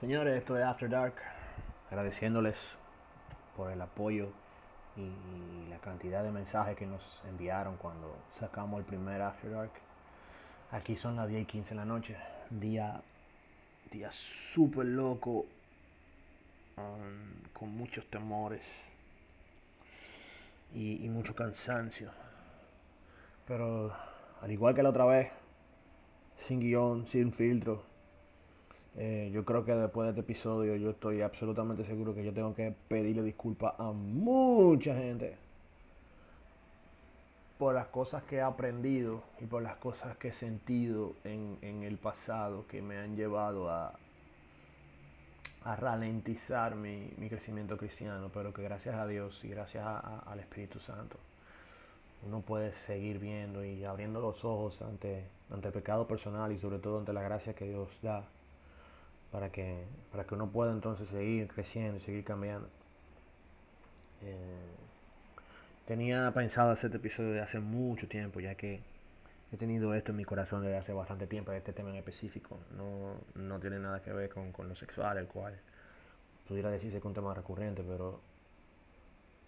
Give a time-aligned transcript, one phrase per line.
[0.00, 1.12] Señores, esto es After Dark.
[1.90, 2.56] Agradeciéndoles
[3.54, 4.30] por el apoyo
[4.96, 9.72] y la cantidad de mensajes que nos enviaron cuando sacamos el primer After Dark.
[10.70, 12.16] Aquí son las 10 y 15 de la noche.
[12.48, 13.02] Día,
[13.92, 15.44] día súper loco.
[16.78, 18.88] um, con muchos temores.
[20.74, 22.10] Y, y mucho cansancio.
[23.46, 23.94] Pero
[24.40, 25.30] al igual que la otra vez,
[26.38, 27.89] sin guion, sin filtro.
[28.96, 32.54] Eh, yo creo que después de este episodio yo estoy absolutamente seguro que yo tengo
[32.54, 35.36] que pedirle disculpas a mucha gente
[37.58, 41.82] por las cosas que he aprendido y por las cosas que he sentido en, en
[41.82, 43.92] el pasado que me han llevado a,
[45.64, 50.80] a ralentizar mi, mi crecimiento cristiano, pero que gracias a Dios y gracias al Espíritu
[50.80, 51.18] Santo
[52.26, 56.78] uno puede seguir viendo y abriendo los ojos ante, ante el pecado personal y sobre
[56.78, 58.24] todo ante la gracia que Dios da
[59.30, 62.68] para que, para que uno pueda entonces seguir creciendo y seguir cambiando.
[64.22, 64.76] Eh,
[65.86, 68.80] tenía pensado hacer este episodio de hace mucho tiempo, ya que
[69.52, 72.58] he tenido esto en mi corazón desde hace bastante tiempo, este tema en específico.
[72.76, 75.58] No, no tiene nada que ver con, con lo sexual, el cual
[76.48, 78.20] pudiera decirse que es un tema recurrente, pero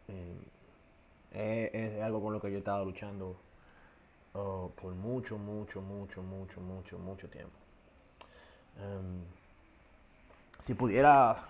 [0.08, 3.36] eh, es, es algo con lo que yo he estado luchando
[4.34, 7.61] oh, por mucho, mucho, mucho, mucho, mucho, mucho tiempo.
[10.64, 11.46] Si pudiera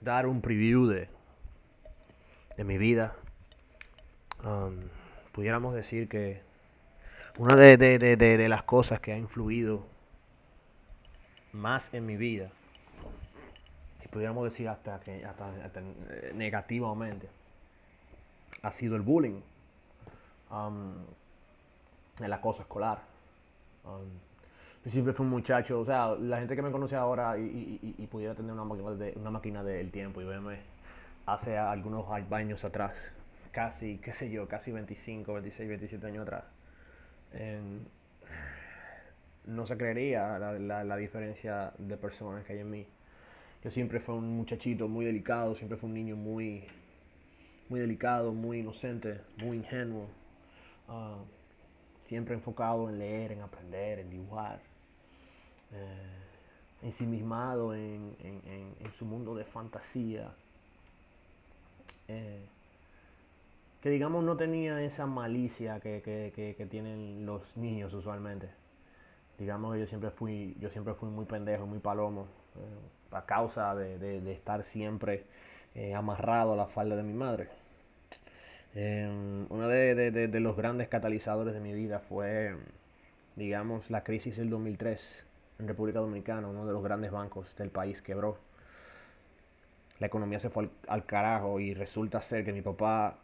[0.00, 1.08] dar un preview de,
[2.64, 3.14] mi vida,
[4.42, 4.76] um,
[5.32, 6.40] pudiéramos decir que
[7.38, 9.86] una de, las cosas que ha influido
[11.52, 12.50] más en mi vida,
[14.02, 15.52] y pudiéramos decir hasta, que, hasta,
[16.34, 17.28] negativamente,
[18.62, 19.42] ha sido el bullying,
[20.50, 20.94] um,
[22.22, 23.02] el acoso escolar.
[23.84, 24.25] Um,
[24.90, 28.02] siempre fui un muchacho, o sea, la gente que me conoce ahora y, y- y-
[28.04, 30.58] y pudiera tener una máquina, de, una máquina del tiempo y verme
[31.26, 32.94] hace algunos años atrás,
[33.52, 36.44] casi, qué sé yo, casi 25, 26, 27 años atrás,
[37.34, 37.80] em,
[39.46, 42.86] no se creería la, la- la diferencia de personas que hay en mí.
[43.64, 46.64] Yo siempre fui un muchachito muy delicado, siempre fui un niño muy,
[47.68, 50.06] muy delicado, muy inocente, muy ingenuo.
[50.88, 51.18] ah,
[52.06, 54.60] siempre enfocado en leer, en aprender, en dibujar.
[55.72, 60.32] Eh, ensimismado en, en- en- su mundo de fantasía.
[62.08, 62.46] eh,
[63.82, 68.48] que digamos no tenía esa malicia que, que- que- tienen los niños usualmente.
[69.38, 73.74] Digamos que yo siempre fui, yo siempre fui muy pendejo, muy palomo, eh, a causa
[73.74, 75.24] de, de- estar siempre
[75.94, 77.48] amarrado a la falda de mi madre.
[78.74, 79.08] Eh,
[79.50, 79.94] uno de-
[80.28, 82.56] de los grandes catalizadores de mi vida fue,
[83.36, 85.25] digamos, la crisis del 2003
[85.58, 86.48] en República Dominicana.
[86.48, 88.38] Uno de los grandes bancos del país quebró.
[89.98, 93.16] La economía se fue al, al carajo y resulta ser que mi papá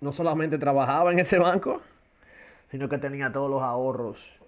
[0.00, 1.80] no solamente trabajaba en ese banco,
[2.70, 4.38] sino que tenía todos los ahorros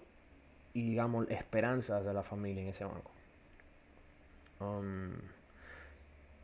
[0.74, 3.10] y, digamos, esperanzas de la familia en ese banco.
[4.60, 5.12] Um,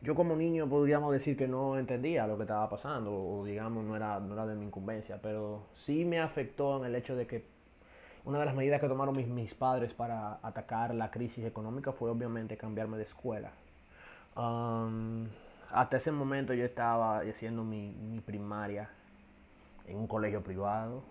[0.01, 3.95] yo como niño podríamos decir que no entendía lo que estaba pasando o digamos no
[3.95, 7.43] era, no era de mi incumbencia, pero sí me afectó en el hecho de que
[8.25, 12.09] una de las medidas que tomaron mis, mis padres para atacar la crisis económica fue
[12.11, 13.51] obviamente cambiarme de escuela.
[14.35, 15.27] Um,
[15.71, 18.89] hasta ese momento yo estaba haciendo mi, mi primaria
[19.87, 21.03] en un colegio privado.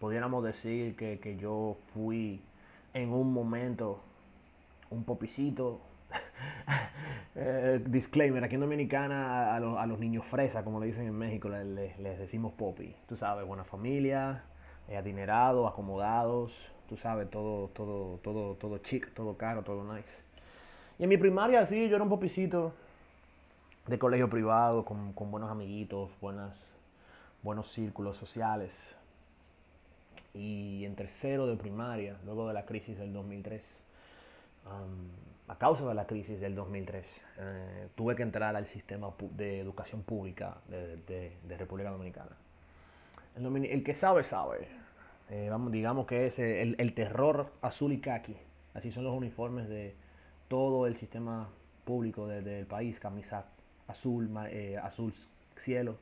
[0.00, 2.42] Pudiéramos decir que, que yo fui
[2.94, 4.00] en un momento
[4.90, 5.80] un popicito.
[7.34, 11.14] Eh, disclaimer, aquí en Dominicana a, los- a los niños fresa, como le dicen en
[11.16, 12.94] México, le- le- les, decimos popi.
[13.08, 14.42] Tú sabes, buena familia,
[14.92, 16.52] eh, adinerados, acomodados,
[16.88, 20.12] tú sabes, todo, todo, todo, todo chic, todo caro, todo nice.
[20.98, 22.72] Y en mi primaria sí, yo era un popicito
[23.86, 26.56] de colegio privado, con, con buenos amiguitos, buenas,
[27.42, 28.72] buenos círculos sociales.
[30.34, 33.62] Y en tercero de primaria, luego de la crisis del 2003,
[34.66, 35.08] um,
[35.48, 37.06] a causa de la crisis del 2003,
[37.38, 42.30] eh, tuve que entrar al sistema de educación pública de, de- de República Dominicana.
[43.36, 44.68] El, el que sabe, sabe.
[45.34, 48.36] Eh, digamos que es eh, el, terror azul y caqui.
[48.74, 49.94] Así son los uniformes de
[50.48, 51.48] todo el sistema
[51.86, 53.00] público de- del país.
[53.00, 53.46] Camisa
[53.88, 55.14] azul, eh, azul
[55.56, 55.96] cielo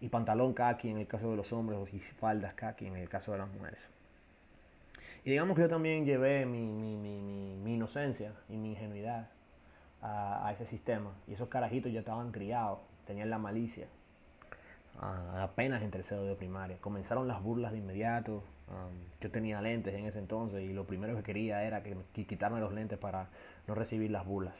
[0.00, 3.32] y pantalón kaki en el caso de los hombres y faldas kaki en el caso
[3.32, 3.90] de las mujeres.
[5.24, 9.30] Y digamos que yo también llevé mi, mi- mi- mi- inocencia y mi ingenuidad
[10.00, 11.10] a, ese sistema.
[11.26, 13.88] Y esos carajitos ya estaban criados, tenían la malicia.
[15.00, 16.76] Apenas en tercero de primaria.
[16.80, 18.42] Comenzaron las burlas de inmediato.
[18.70, 22.60] Um, yo tenía lentes en ese entonces y lo primero que quería era que, quitarme
[22.60, 23.28] los lentes para
[23.66, 24.56] no recibir las burlas.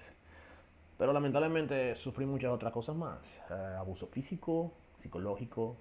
[0.99, 3.19] Pero lamentablemente sufrí muchas otras cosas más.
[3.51, 5.77] Eh, abuso físico, psicológico,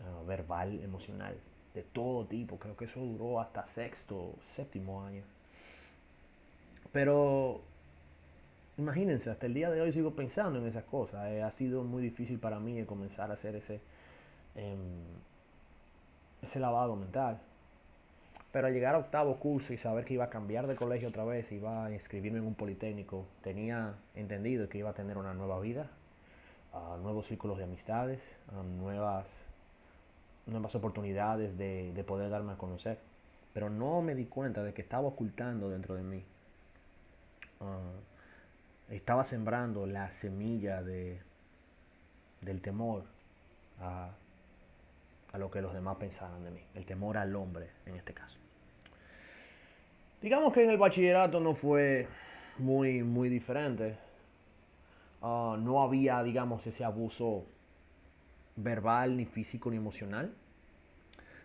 [0.00, 1.36] eh, verbal, emocional,
[1.74, 2.58] de todo tipo.
[2.58, 5.22] Creo que eso duró hasta sexto, séptimo año.
[6.92, 7.60] Pero
[8.78, 11.28] imagínense, hasta el día de hoy sigo pensando en esas cosas.
[11.30, 13.80] Eh, ha sido muy difícil para mí comenzar a hacer ese,
[14.54, 14.78] em,
[16.46, 17.40] ese lavado mental.
[18.52, 21.24] Pero al llegar a octavo curso y saber que iba a cambiar de colegio otra
[21.24, 25.60] vez, iba a inscribirme en un politécnico, tenía entendido que iba a tener una nueva
[25.60, 25.90] vida,
[27.02, 28.20] nuevos círculos de amistades,
[28.78, 29.26] nuevas,
[30.46, 32.98] nuevas oportunidades de, poder darme a conocer.
[33.52, 36.24] Pero no me di cuenta de que estaba ocultando dentro de mí.
[37.60, 37.92] Ah,
[38.90, 41.20] estaba sembrando la semilla de,
[42.40, 43.04] del temor
[43.80, 44.10] a
[45.36, 48.38] a lo que los demás pensaran de mí, el temor al hombre en este caso.
[50.22, 52.08] Digamos que en el bachillerato no fue
[52.56, 53.98] muy, muy diferente.
[55.20, 57.44] Ah, no había, digamos, ese abuso
[58.56, 60.32] verbal, ni físico, ni emocional.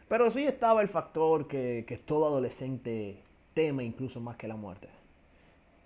[0.07, 3.21] Pero sí estaba el factor que, que todo adolescente
[3.53, 4.87] teme incluso más que la muerte.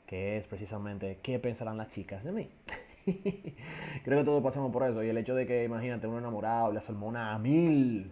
[0.05, 2.49] Que es precisamente qué pensarán las chicas de mí.
[4.03, 5.03] Creo que todos pasamos por eso.
[5.03, 8.11] Y el hecho de que, imagínate, uno enamorado, le hormona a mil,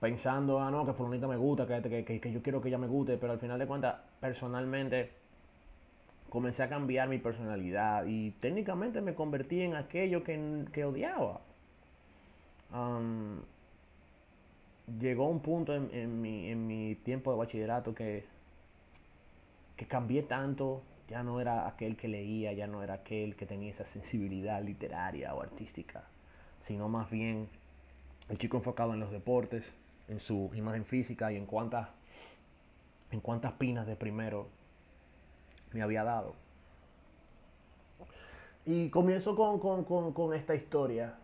[0.00, 3.16] pensando, ah, no, que Fulanita me gusta, que, que, yo quiero que ella me guste,
[3.16, 5.10] pero al final de cuentas, personalmente,
[6.28, 11.40] comencé a cambiar mi personalidad y técnicamente me convertí en aquello que, odiaba.
[15.00, 18.24] llegó un punto en, en, mi, en mi tiempo de bachillerato que,
[19.76, 23.70] que cambié tanto ya no era aquel que leía, ya no era aquel que tenía
[23.70, 26.04] esa sensibilidad literaria o artística,
[26.62, 27.48] sino más bien
[28.28, 29.64] el chico enfocado en los deportes,
[30.08, 31.88] en su imagen física y en cuántas,
[33.10, 34.48] en cuántas pinas de primero
[35.72, 36.34] me había dado.
[38.66, 41.14] Y comienzo con, con esta historia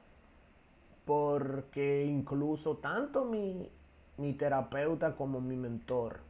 [1.05, 3.69] porque incluso tanto mi,
[4.17, 6.21] mi terapeuta como mi mentor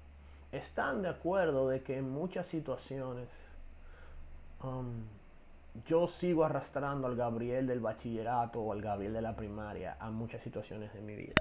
[0.52, 3.28] están de acuerdo de que en muchas situaciones
[5.86, 10.42] yo sigo arrastrando al Gabriel del bachillerato o al Gabriel de la primaria a muchas
[10.42, 11.34] situaciones de mi vida.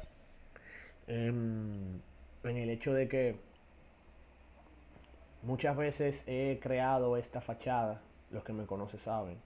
[1.08, 2.00] Em,
[2.44, 3.40] en el hecho de que
[5.44, 9.38] muchas veces he creado esta fachada, los que me conocen saben,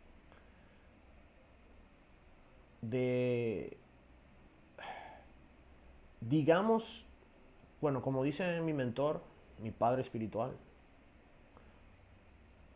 [2.82, 3.78] de,
[6.22, 7.06] digamos,
[7.82, 9.22] bueno, como dice mi mentor,
[9.60, 10.52] mi padre espiritual,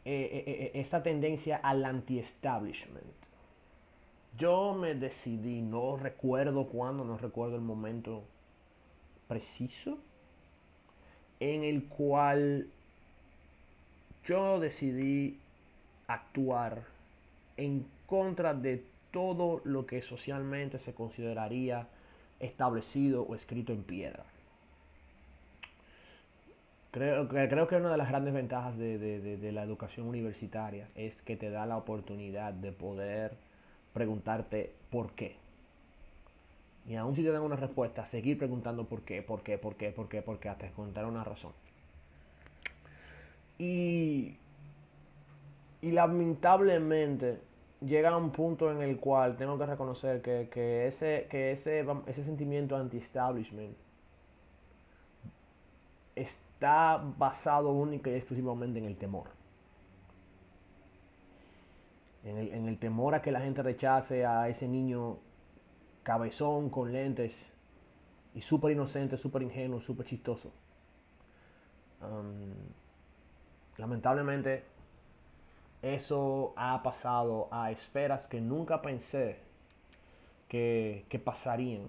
[0.03, 3.05] eh, eh, eh, esta tendencia al anti-establishment.
[4.37, 8.23] Yo me decidí, no recuerdo cuándo, no recuerdo el momento
[9.27, 9.99] preciso,
[11.39, 12.67] en el cual
[14.25, 15.37] yo decidí
[16.07, 16.83] actuar
[17.57, 21.87] en contra de todo lo que socialmente se consideraría
[22.39, 24.30] establecido o escrito en piedra.
[26.91, 31.49] Creo, creo que una de las grandes ventajas de, la educación universitaria es que te
[31.49, 33.37] da la oportunidad de poder
[33.93, 35.37] preguntarte por qué.
[36.85, 39.91] Y aún si te dan una respuesta, seguir preguntando por qué, por qué, por qué,
[39.91, 41.53] por qué, por qué, hasta encontrar una razón.
[43.57, 44.35] Y,
[45.81, 47.39] y lamentablemente
[47.79, 52.23] llega a un punto en el cual tengo que reconocer que, ese, que ese, ese
[52.25, 53.77] sentimiento anti-establishment
[56.61, 59.31] está basado única y exclusivamente en el temor.
[62.23, 65.17] En el, temor a que la gente rechace a ese niño
[66.03, 67.35] cabezón con lentes
[68.35, 70.51] y súper inocente, súper ingenuo, súper chistoso.
[73.77, 74.63] lamentablemente,
[75.81, 79.39] eso ha pasado a esferas que nunca pensé
[80.47, 81.87] que, que pasarían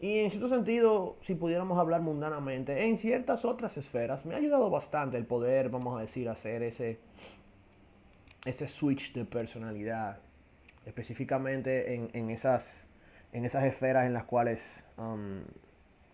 [0.00, 4.70] y en cierto sentido, si pudiéramos hablar mundanamente, en ciertas otras esferas me ha ayudado
[4.70, 7.00] bastante el poder, vamos a decir, hacer ese,
[8.44, 10.20] ese switch de personalidad,
[10.86, 12.86] específicamente en, esas,
[13.32, 15.40] en esas esferas en las cuales um,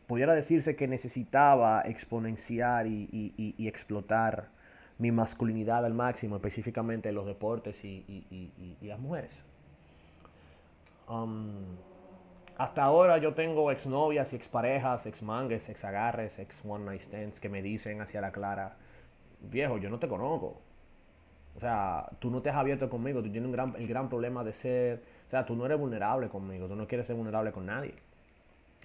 [0.06, 4.48] pudiera decirse que necesitaba exponenciar y, explotar
[4.96, 9.32] mi masculinidad al máximo, específicamente en los deportes y, las mujeres.
[11.06, 11.76] Um,
[12.56, 17.62] hasta ahora yo tengo exnovias y exparejas, exmangues, exagarres, ex one night stands que me
[17.62, 18.76] dicen hacia la clara,
[19.40, 20.60] viejo, yo no te conozco.
[21.56, 24.42] O sea, tú no te has abierto conmigo, tú tienes un gran, el gran problema
[24.42, 27.66] de ser, o sea, tú no eres vulnerable conmigo, tú no quieres ser vulnerable con
[27.66, 27.94] nadie.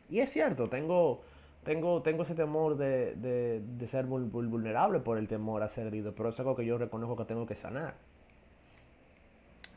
[0.09, 1.21] Y es cierto, tengo
[1.63, 6.29] tengo, tengo ese temor de, de, ser vulnerable por el temor a ser herido, pero
[6.29, 7.95] es algo que yo reconozco que tengo que sanar.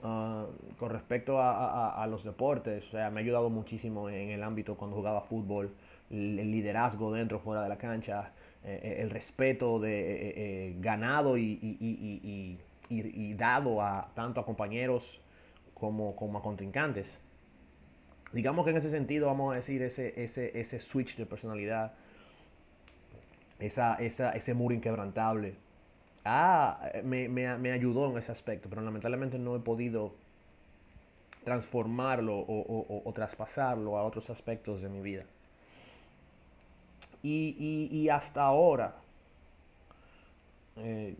[0.04, 0.46] Ah,
[0.78, 4.76] con respecto a, a, los deportes, o sea, me ha ayudado muchísimo en el ámbito
[4.76, 5.72] cuando jugaba fútbol,
[6.10, 8.32] el, liderazgo dentro, fuera de la cancha,
[8.64, 15.20] eh, eh, el respeto de eh, ganado y, y, y, dado a tanto a compañeros
[15.72, 17.16] como, como a contrincantes.
[18.32, 21.92] Digamos que en ese sentido, vamos a decir, ese, ese, ese switch de personalidad,
[23.60, 25.54] esa, esa, ese muro inquebrantable,
[26.24, 30.12] ah, me, me, me, ayudó en ese aspecto, pero lamentablemente no he podido
[31.44, 35.24] transformarlo o, o, traspasarlo a otros aspectos de mi vida.
[37.22, 38.94] Y, y, y hasta ahora,
[40.76, 41.16] eh,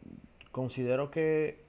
[0.51, 1.63] considero que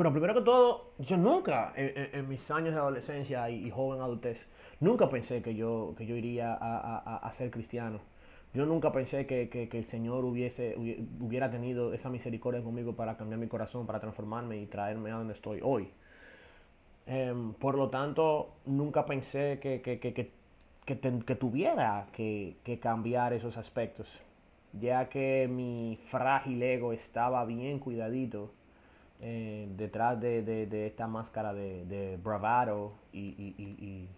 [0.00, 4.46] pero primero que todo, yo nunca, en, mis años de adolescencia y, joven adultez,
[4.80, 8.00] nunca pensé que yo, que yo iría a, ser cristiano.
[8.52, 10.74] Yo nunca pensé que, el Señor hubiese,
[11.20, 15.34] hubiera tenido esa misericordia conmigo para cambiar mi corazón, para transformarme y traerme a donde
[15.34, 15.88] estoy hoy.
[17.06, 19.80] Em, por lo tanto, nunca pensé que,
[20.96, 24.08] que tuviera que, cambiar esos aspectos,
[24.72, 28.52] ya que mi frágil ego estaba bien cuidadito
[29.20, 34.08] eh, detrás de, esta máscara de, bravado y,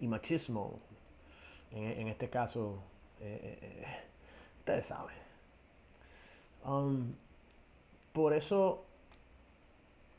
[0.00, 0.78] machismo.
[1.70, 2.82] En, este caso,
[3.22, 3.86] eh,
[4.58, 5.14] ustedes saben.
[6.64, 7.14] Um,
[8.12, 8.84] por eso,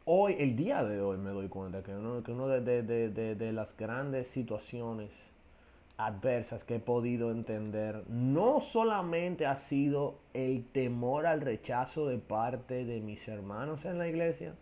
[0.06, 4.28] hoy, el día de hoy, me doy cuenta que uno, que uno de las grandes
[4.28, 5.12] situaciones
[5.98, 12.84] adversas que he podido entender no solamente ha sido el temor al rechazo de parte
[12.84, 14.56] de mis hermanos en la iglesia,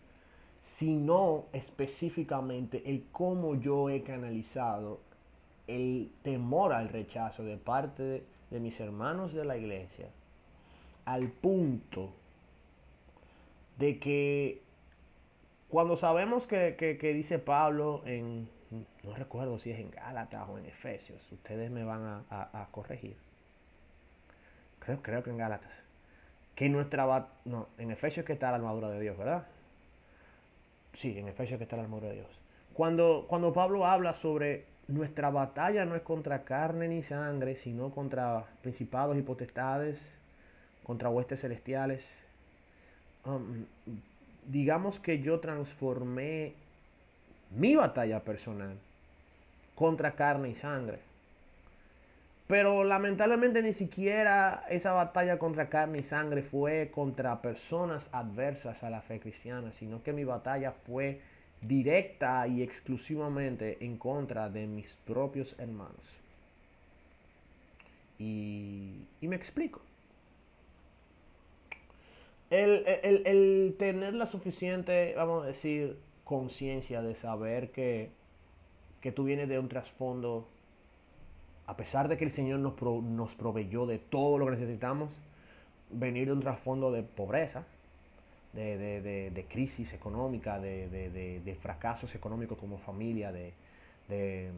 [0.61, 4.99] sino específicamente el cómo yo he canalizado
[5.67, 10.09] el temor al rechazo de parte de, mis hermanos de la iglesia,
[11.05, 12.11] al punto
[13.79, 14.61] de que
[15.69, 18.47] cuando sabemos que, que dice Pablo en
[19.03, 23.17] no recuerdo si es en Gálatas o en Efesios, ustedes me van a, corregir.
[24.79, 25.71] Creo, creo que en Gálatas.
[26.55, 29.47] Que nuestra no, en Efesios que está la armadura de Dios, ¿verdad?
[30.93, 32.39] Sí, en Efesios que está la armadura de Dios.
[32.73, 38.45] Cuando, cuando Pablo habla sobre nuestra batalla no es contra carne ni sangre, sino contra
[38.61, 39.99] principados y potestades,
[40.83, 42.05] contra huestes celestiales.
[43.25, 43.65] Um,
[44.47, 46.53] digamos que yo transformé
[47.51, 48.77] mi batalla personal
[49.75, 50.99] contra carne y sangre.
[52.47, 58.89] Pero lamentablemente ni siquiera esa batalla contra carne y sangre fue contra personas adversas a
[58.89, 61.21] la fe cristiana, sino que mi batalla fue
[61.61, 66.21] directa y exclusivamente en contra de mis propios hermanos.
[68.17, 69.81] Y, me explico.
[72.49, 75.97] El, el tener la suficiente, vamos a decir,
[76.31, 78.09] conciencia de saber que,
[79.01, 80.47] que tú vienes de un trasfondo,
[81.65, 85.09] a pesar de que el Señor nos, nos proveyó de todo lo que necesitamos,
[85.89, 87.65] venir de un trasfondo de pobreza,
[88.53, 93.53] de, crisis económica, de, fracasos económicos como familia, de,
[94.07, 94.51] de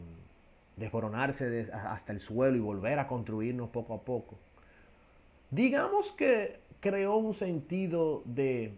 [0.76, 4.38] desboronarse hasta el suelo y volver a construirnos poco a poco.
[5.52, 8.74] Digamos que creó un sentido de,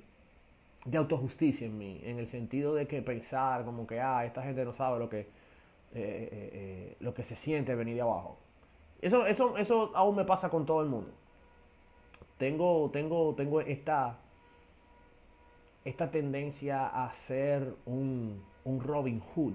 [0.86, 4.63] de autojusticia en mí, en el sentido de que pensar como que, ah, esta gente
[4.63, 5.25] no sabe lo que, eh,
[5.93, 8.38] eh, eh, lo que se siente venir de abajo.
[9.01, 11.12] Eso, eso, eso aún me pasa con todo el mundo.
[12.38, 14.17] Tengo, tengo, tengo esta,
[15.86, 19.54] esta tendencia a ser un, un Robin Hood.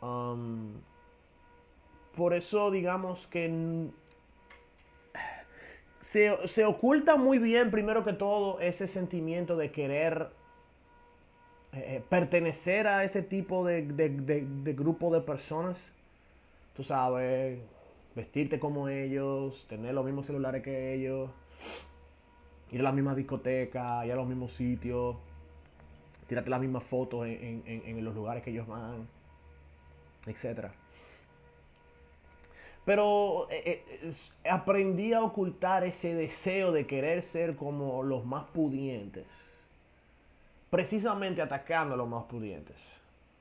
[0.00, 0.74] Um,
[2.16, 3.90] por eso digamos que
[6.08, 10.30] se, oculta muy bien, primero que todo, ese sentimiento de querer
[11.74, 13.84] eh, eh, pertenecer a ese tipo de,
[14.74, 15.76] grupo de personas.
[16.74, 17.58] Tú sabes,
[18.14, 21.28] vestirte como ellos, tener los mismos celulares que ellos,
[22.70, 25.16] ir a la misma discoteca, ir a los mismos sitios,
[26.26, 29.08] tirarte las mismas fotos en, los lugares que ellos van,
[30.26, 30.72] etcétera.
[32.84, 34.12] Pero eh, eh,
[34.48, 39.26] aprendí a ocultar ese deseo de querer ser como los más pudientes.
[40.70, 42.76] Precisamente atacando a los más pudientes.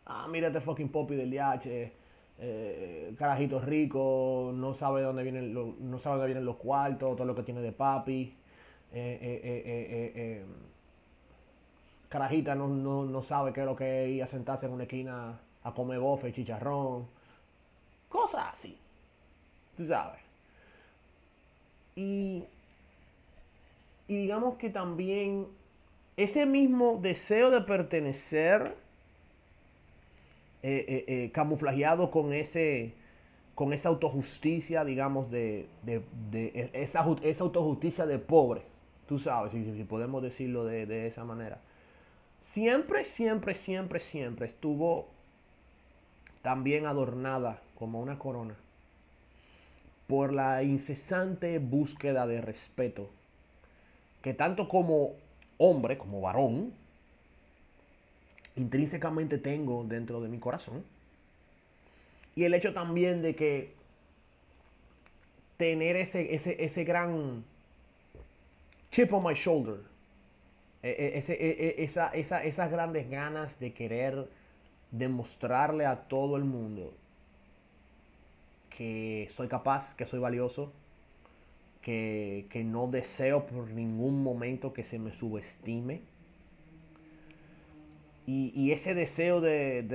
[0.06, 1.92] Ah, mira este fucking popi del DH.
[2.40, 7.36] Eh, carajito rico, no sabe dónde vienen no sabe dónde vienen los cuartos, todo lo
[7.36, 8.34] que tiene de papi.
[12.10, 15.74] Carajita no, sabe qué es lo que es ir a sentarse en una esquina a
[15.74, 17.08] comer bofe chicharrón
[18.10, 18.78] Cosas así.
[19.76, 20.20] Tú sabes.
[21.96, 22.44] Y,
[24.08, 25.48] digamos que también
[26.16, 28.76] ese mismo deseo de pertenecer,
[30.64, 32.94] eh, eh, eh, camuflajeado con ese
[33.54, 35.68] con esa autojusticia, digamos, de,
[36.74, 38.62] esa, esa, autojusticia de pobre,
[39.08, 41.60] tú sabes, si, podemos decirlo de, esa manera.
[42.42, 45.08] Siempre, siempre, siempre, siempre estuvo
[46.42, 48.56] también adornada como una corona
[50.08, 53.10] por la incesante búsqueda de respeto
[54.22, 55.14] que tanto como
[55.58, 56.74] hombre, como varón,
[58.56, 60.84] intrínsecamente tengo dentro de mi corazón
[62.36, 63.74] y el hecho también de que
[65.58, 67.44] tener ese, ese, gran
[68.92, 69.80] chip on my shoulder,
[70.84, 74.28] e, e, e, esa, esas grandes ganas de querer
[74.92, 76.94] demostrarle a todo el mundo
[78.70, 80.72] que soy capaz, que soy valioso,
[81.82, 86.02] que, que no deseo por ningún momento que se me subestime
[88.30, 89.88] y, ese deseo de,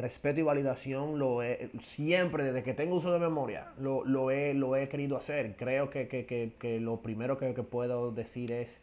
[0.00, 5.16] respeto y validación lo he, siempre, desde que tengo uso de memoria, lo, he, querido
[5.16, 5.54] hacer.
[5.56, 8.76] Creo que, lo primero que, puedo decir es,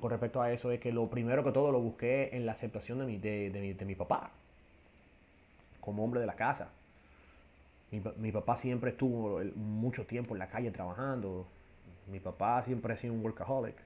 [0.00, 2.98] con respecto a eso, es que lo primero que todo lo busqué en la aceptación
[3.00, 4.30] de mi, de, mi, papá,
[5.82, 6.70] como hombre de la casa.
[7.90, 11.46] Mi, mi, papá siempre estuvo mucho tiempo en la calle trabajando.
[12.10, 13.76] Mi papá siempre ha sido un workaholic.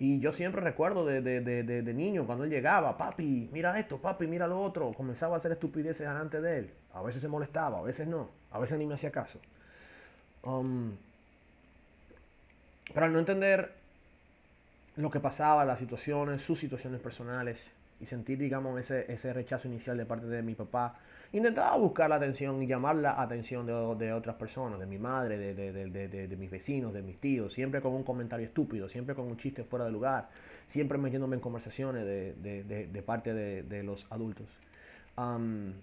[0.00, 4.62] Y yo siempre recuerdo de, niño cuando él llegaba, papi, mira esto, papi, mira lo
[4.62, 4.92] otro.
[4.92, 6.70] Comenzaba a hacer estupideces delante de él.
[6.94, 8.30] A veces se molestaba, a veces no.
[8.52, 9.40] A veces ni me hacía caso.
[10.44, 10.92] Um,
[12.94, 13.72] pero al no entender
[14.94, 19.96] lo que pasaba, las situaciones, sus situaciones personales, y sentir, digamos, ese, ese rechazo inicial
[19.96, 20.94] de parte de mi papá,
[21.32, 26.36] intentaba buscar la atención y llamar la atención de, otras personas, de mi madre, de,
[26.36, 29.84] mis vecinos, de mis tíos, siempre con un comentario estúpido, siempre con un chiste fuera
[29.84, 30.28] de lugar,
[30.66, 34.46] siempre metiéndome en conversaciones de, parte de, los adultos.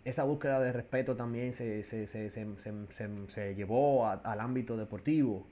[0.03, 5.45] esa búsqueda de respeto también se, se, llevó al ámbito deportivo,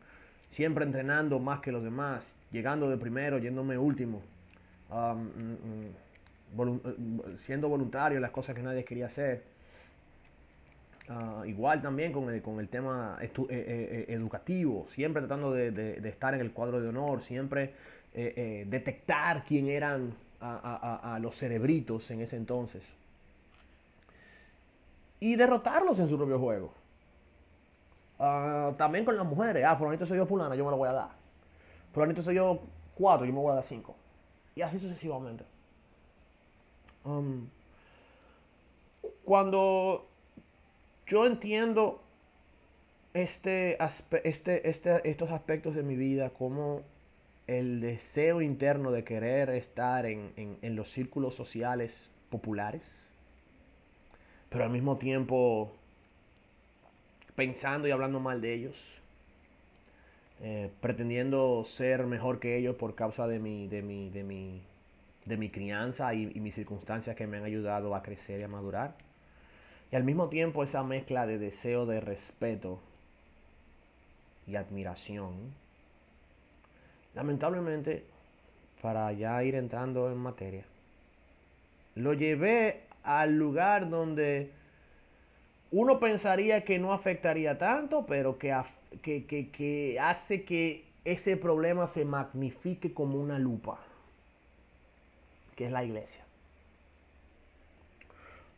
[0.50, 4.22] siempre entrenando más que los demás, llegando de primero, yéndome último.
[4.94, 5.92] Mm,
[6.56, 9.44] mm, siendo voluntario las cosas que nadie quería hacer.
[11.10, 15.98] Ah, igual también con el, con el tema eh, eh, eh, educativo, siempre tratando de,
[16.08, 17.74] estar en el cuadro de honor, siempre
[18.14, 22.84] detectar quién eran a, los cerebritos en ese entonces.
[25.20, 26.74] Y derrotarlos en su propio juego.
[28.20, 29.66] Ah, también con las mujeres.
[29.66, 31.10] Ah, fulanito soy yo fulana, yo me lo voy a dar.
[31.92, 32.62] Fulanito soy yo
[32.96, 33.96] cuatro, yo me voy a dar cinco.
[34.56, 35.44] Y así sucesivamente.
[37.04, 37.48] Um,
[39.26, 40.06] cuando
[41.08, 42.02] yo entiendo
[43.14, 43.78] este,
[44.24, 46.82] este, este, estos aspectos de mi vida como
[47.48, 52.82] el deseo interno de querer estar en, los círculos sociales populares,
[54.50, 55.72] pero al mismo tiempo
[57.36, 58.76] pensando y hablando mal de ellos,
[60.42, 64.62] eh, pretendiendo ser mejor que ellos por causa de mi, de mi, de mi,
[65.26, 68.96] de mi crianza y mis circunstancias que me han ayudado a crecer y a madurar.
[69.94, 72.80] Y al mismo tiempo esa mezcla de deseo de respeto
[74.48, 75.54] y admiración.
[77.14, 78.04] Lamentablemente,
[78.82, 80.66] para ya ir entrando en materia,
[81.94, 84.50] lo llevé al lugar donde
[85.70, 88.52] uno pensaría que no afectaría tanto, pero que,
[89.04, 93.78] que, hace que ese problema se magnifique como una lupa,
[95.56, 96.23] que es la iglesia.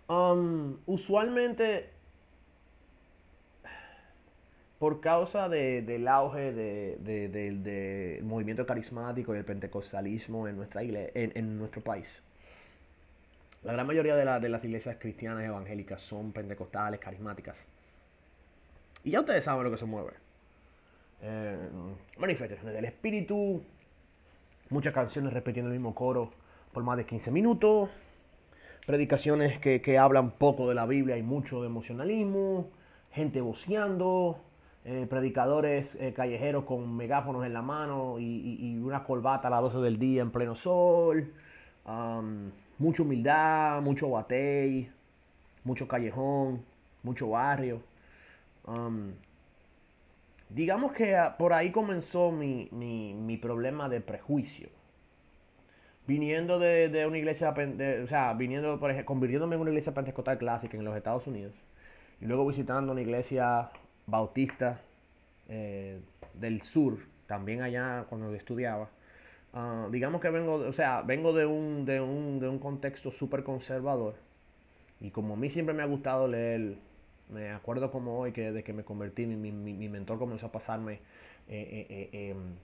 [0.08, 1.90] Um, usualmente,
[4.78, 12.22] por causa del auge del movimiento carismático y el pentecostalismo en, nuestra en, nuestro país,
[13.64, 17.58] la gran mayoría de, las iglesias cristianas evangélicas son pentecostales, carismáticas.
[19.04, 20.12] Y ya ustedes saben lo que se mueve.
[21.22, 21.58] Eh,
[22.18, 23.64] manifestaciones del espíritu,
[24.70, 26.32] muchas canciones repitiendo el mismo coro
[26.74, 27.90] por más de 15 minutos,
[28.86, 32.70] predicaciones que, hablan poco de la Biblia y mucho de emocionalismo,
[33.12, 34.40] gente voceando,
[34.84, 39.80] eh, predicadores eh, callejeros con megáfonos en la mano y, una corbata a las 12
[39.80, 41.34] del día en pleno sol,
[42.78, 44.92] mucha humildad, mucho batey,
[45.64, 46.64] mucho callejón,
[47.02, 47.82] mucho barrio.
[50.50, 54.70] digamos que por ahí comenzó mi, mi problema de prejuicio
[56.08, 57.54] viniendo de, una iglesia,
[58.04, 61.54] o sea, viniendo, convirtiéndome en una iglesia pentecostal clásica en los Estados Unidos,
[62.22, 63.70] y luego visitando una iglesia
[64.08, 64.82] bautista
[65.50, 66.00] eh,
[66.34, 68.90] del sur, también allá cuando estudiaba.
[69.54, 73.44] Ah, digamos que vengo, o sea, vengo de un, de un, de un contexto súper
[73.44, 74.16] conservador.
[75.00, 76.76] Y como a mí siempre me ha gustado leer,
[77.30, 81.00] me acuerdo como hoy que desde que me convertí, mi, mi, mentor comenzó a pasarme
[81.48, 82.56] eh, eh, em,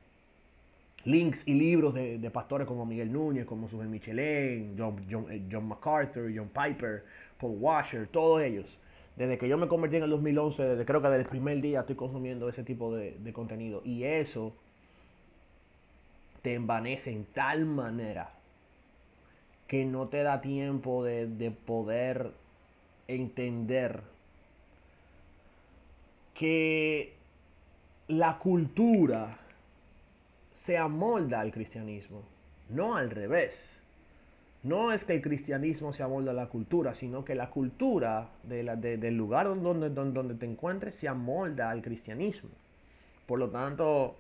[1.06, 4.96] links y libros de, pastores como Miguel Núñez, como Sujel Michelin, John,
[5.52, 7.04] John, MacArthur, John Piper,
[7.40, 8.66] Paul Washer, todos ellos
[9.16, 11.82] desde que yo me convertí en el 2011, desde creo que desde el primer día
[11.82, 13.82] estoy consumiendo ese tipo de, contenido.
[13.84, 14.54] Y eso
[16.42, 18.32] te envanece en tal manera
[19.68, 22.32] que no te da tiempo de poder
[23.08, 24.02] entender
[26.34, 27.14] que
[28.08, 29.38] la cultura
[30.62, 32.22] se amolda al cristianismo,
[32.70, 33.76] no al revés.
[34.62, 39.18] No es que el cristianismo se amolda a la cultura, sino que la cultura del
[39.18, 42.52] lugar donde, te encuentres se amolda al cristianismo.
[43.26, 44.18] Por lo tanto,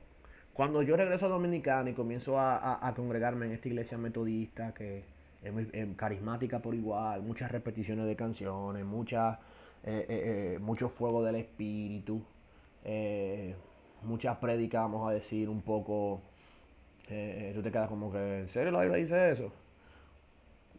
[0.53, 5.03] cuando yo regreso a Dominicana y comienzo a, congregarme en esta iglesia metodista que
[5.43, 9.37] es muy carismática por igual, muchas repeticiones de canciones, eh,
[9.83, 12.23] eh, eh, mucho fuego del espíritu,
[14.01, 16.21] muchas prédicas, vamos a decir, un poco,
[17.07, 19.51] tú te quedas como que, ¿en serio la Biblia dice eso?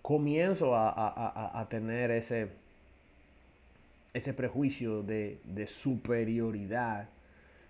[0.02, 2.48] comienzo a, tener ese,
[4.12, 7.08] ese prejuicio de, superioridad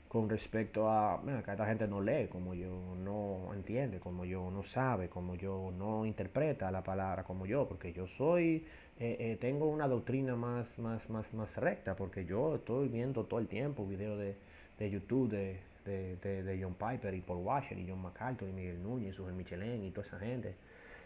[0.09, 4.63] con respecto a, que esta gente no lee como yo, no entiende como yo, no
[4.63, 8.67] sabe como yo, no interpreta la palabra como yo, porque yo soy,
[8.99, 13.41] eh, eh, tengo una doctrina más, más, más, más recta, porque yo estoy viendo todo
[13.41, 18.49] el tiempo videos de, YouTube de, de, John Piper y Paul Washer y John MacArthur
[18.49, 20.55] y Miguel Núñez y Michelin y toda esa gente.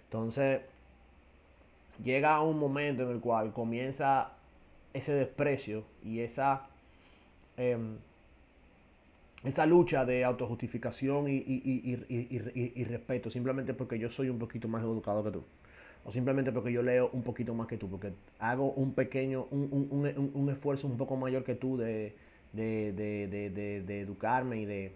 [0.05, 0.61] Entonces,
[2.03, 4.33] llega un momento en el cual comienza
[4.93, 6.69] ese desprecio y esa,
[7.57, 7.97] em,
[9.45, 15.23] esa lucha de autojustificación y, y, respeto, simplemente porque yo soy un poquito más educado
[15.25, 15.45] que tú.
[16.05, 20.49] O simplemente porque yo leo un poquito más que tú, porque hago un pequeño, un,
[20.51, 22.15] esfuerzo un poco mayor que tú de,
[22.57, 24.93] de, educarme y de,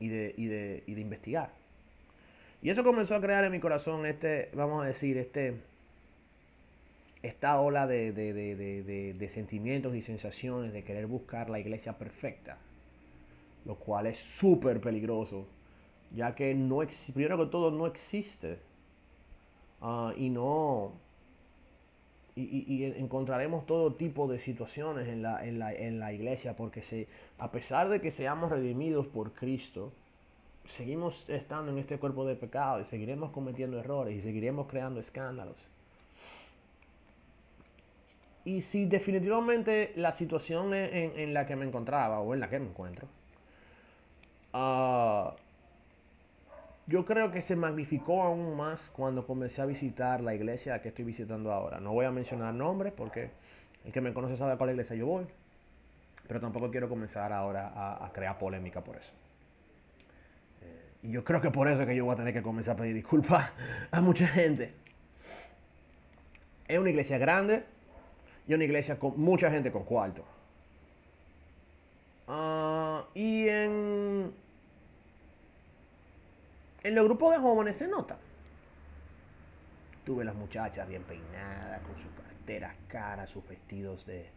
[0.00, 1.50] y de, y de investigar.
[2.62, 5.60] Y eso comenzó a crear en mi corazón este, vamos a decir, este,
[7.22, 12.58] esta ola de, sentimientos y sensaciones de querer buscar la iglesia perfecta,
[13.64, 15.46] lo cual es súper peligroso,
[16.14, 16.80] ya que no
[17.12, 18.58] primero que todo no existe
[19.80, 20.92] ah, y no
[22.36, 27.06] y, encontraremos todo tipo de situaciones en la, en la, en la iglesia porque se,
[27.38, 29.92] a pesar de que seamos redimidos por Cristo,
[30.64, 35.56] seguimos estando en este cuerpo de pecado y seguiremos cometiendo errores y seguiremos creando escándalos.
[38.44, 42.66] Y si definitivamente la situación en, la que me encontraba o en la que me
[42.66, 43.08] encuentro,
[44.52, 45.34] ah,
[46.86, 51.04] yo creo que se magnificó aún más cuando comencé a visitar la iglesia que estoy
[51.04, 51.80] visitando ahora.
[51.80, 53.30] No voy a mencionar nombres porque
[53.84, 55.26] el que me conoce sabe a cuál iglesia yo voy,
[56.28, 57.72] pero tampoco quiero comenzar ahora
[58.04, 59.12] a crear polémica por eso.
[61.04, 62.78] Y yo creo que por eso es que yo voy a tener que comenzar a
[62.78, 63.50] pedir disculpas
[63.90, 64.72] a mucha gente.
[66.66, 67.62] Es una iglesia grande
[68.48, 70.24] y una iglesia con mucha gente con cuarto.
[72.26, 74.32] Ah, y en,
[76.84, 78.16] en los grupos de jóvenes se nota.
[80.04, 84.28] Tuve las muchachas bien peinadas, con sus carteras caras, sus vestidos de,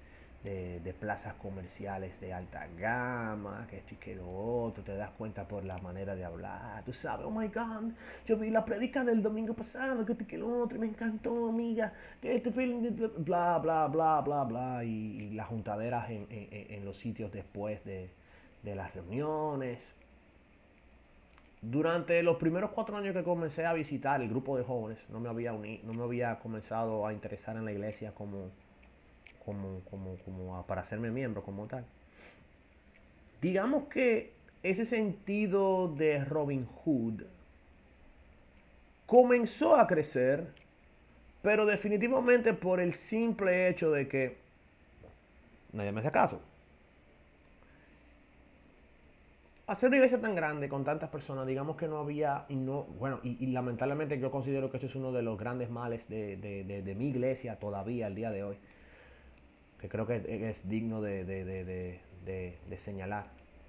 [0.44, 5.48] de, plazas comerciales de alta gama, que esto y que lo otro, te das cuenta
[5.48, 7.92] por la manera de hablar, tú sabes, oh my God,
[8.26, 11.50] yo vi la predica del domingo pasado, que esto y que lo otro, me encantó,
[11.50, 17.84] amiga, que este bla, bla, bla, bla, bla, y, las juntaderas en, los sitios después
[17.84, 18.10] de,
[18.64, 19.96] las reuniones.
[21.70, 25.28] Durante los primeros cuatro años que comencé a visitar el grupo de jóvenes, no me
[25.28, 28.52] había, unido, no me había comenzado a interesar en la iglesia como
[29.48, 31.86] como, como, como para hacerme miembro como tal.
[33.42, 37.24] Digamos que ese sentido de Robin Hood
[39.06, 40.48] comenzó a crecer,
[41.42, 44.38] pero definitivamente por el simple hecho de que
[45.72, 46.42] nadie me hace caso.
[49.68, 53.20] Hacer una iglesia tan grande con tantas personas, digamos que no había, y no, bueno,
[53.22, 57.60] y, lamentablemente yo considero que eso es uno de los grandes males de, mi iglesia
[57.60, 58.58] todavía al día de hoy
[59.80, 62.00] que creo que es digno de,
[62.78, 63.26] señalar,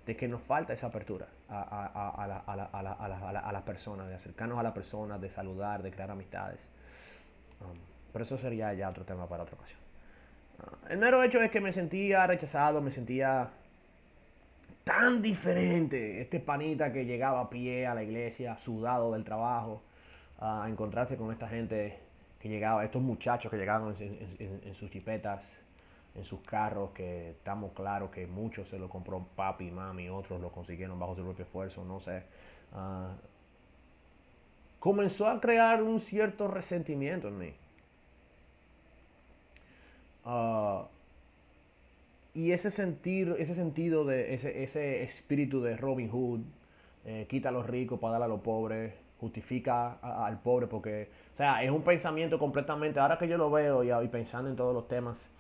[0.07, 5.31] de que nos falta esa apertura a, las personas, de acercarnos a las personas, de
[5.31, 6.61] saludar, de crear amistades.
[7.61, 7.77] Um,
[8.13, 9.81] pero eso sería ya otro tema para otra ocasión.
[10.89, 13.51] El mero hecho es que me sentía rechazado, me sentía
[14.85, 16.21] tan diferente.
[16.21, 19.83] Este panita que llegaba a pie a la iglesia, sudado del trabajo,
[20.39, 21.99] a encontrarse con esta gente
[22.39, 25.45] que llegaba, estos muchachos que llegaban en, sus chipetas,
[26.15, 30.51] en sus carros, que estamos claros que muchos se lo compró papi, mami, otros lo
[30.51, 32.23] consiguieron bajo su propio esfuerzo, no sé.
[32.73, 33.15] Ah,
[34.79, 37.55] comenzó a crear un cierto resentimiento en mí.
[40.25, 40.87] Ah,
[42.35, 46.41] y ese sentir, ese sentido de ese, ese espíritu de Robin Hood,
[47.05, 51.37] eh, quita a los ricos para dar a los pobres, justifica al pobre porque, o
[51.37, 54.75] sea, es un pensamiento completamente, ahora que yo lo veo y, y pensando en todos
[54.75, 55.31] los temas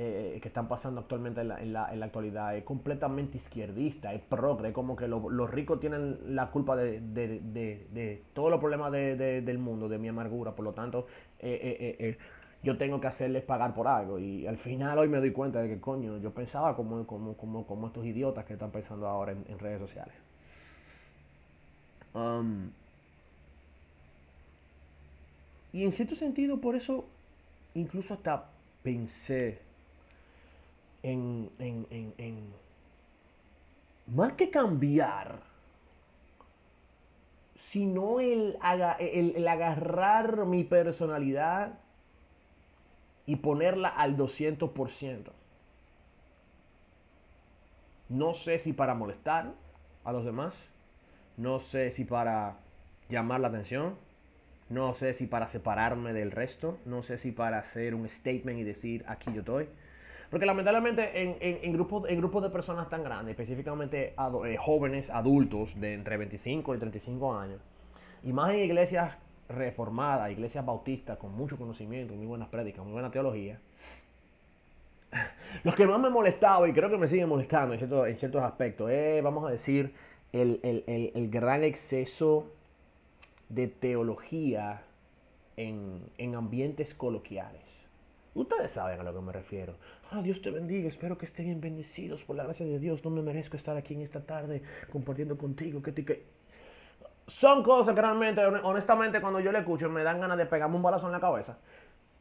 [0.00, 4.14] eh, que están pasando actualmente en la, en, la, en la, actualidad, es completamente izquierdista,
[4.14, 8.60] es progre, como que los ricos tienen la culpa de, de, de, de todos los
[8.60, 11.06] problemas del mundo, de mi amargura, por lo tanto,
[11.40, 12.18] eh, eh
[12.62, 14.18] yo tengo que hacerles pagar por algo.
[14.18, 17.66] Y al final hoy me doy cuenta de que, coño, yo pensaba como, como, como,
[17.66, 20.14] como estos idiotas que están pensando ahora en, redes sociales.
[22.14, 22.70] Um,
[25.72, 27.04] y en cierto sentido, por eso,
[27.74, 28.46] incluso hasta
[28.82, 29.60] pensé
[31.02, 32.52] en, en, en, en
[34.06, 35.42] más que cambiar,
[37.70, 38.58] sino el,
[38.98, 41.78] el, el agarrar mi personalidad
[43.28, 45.30] y ponerla al 200%.
[48.08, 49.52] No sé si para molestar
[50.02, 50.54] a los demás,
[51.36, 52.56] no sé si para
[53.10, 53.96] llamar la atención,
[54.70, 58.64] no sé si para separarme del resto, no sé si para hacer un statement y
[58.64, 59.68] decir aquí yo estoy.
[60.30, 64.14] Porque lamentablemente en, grupos, en grupos de personas tan grandes, específicamente
[64.46, 67.60] eh, jóvenes, adultos de entre 25 y 35 años,
[68.24, 69.16] y más en iglesias
[69.48, 73.58] reformada, iglesia bautista con mucho conocimiento, muy buenas prédicas, muy buena teología.
[75.64, 78.90] Lo que más me molestaba, y creo que me sigue molestando en, ciertos, aspectos,
[79.22, 79.94] vamos a decir,
[80.32, 82.46] el, gran exceso
[83.48, 84.82] de teología
[85.56, 87.62] en, en, ambientes coloquiales.
[88.34, 89.74] Ustedes saben a lo que me refiero.
[90.10, 93.04] Ah, Dios te bendiga, espero que estén bien bendecidos por la gracia de Dios.
[93.04, 95.82] No me merezco estar aquí en esta tarde compartiendo contigo.
[95.82, 96.22] Que te,
[97.28, 100.82] son cosas que realmente, honestamente, cuando yo le escucho, me dan ganas de pegarme un
[100.82, 101.58] balazo en la cabeza.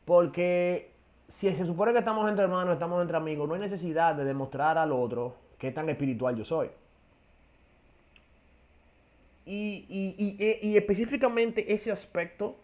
[0.06, 0.91] Porque
[1.30, 4.78] si se supone que estamos entre hermanos, estamos entre amigos, no hay necesidad de demostrar
[4.78, 6.70] al otro qué tan espiritual yo soy.
[9.46, 12.58] Y, específicamente ese aspecto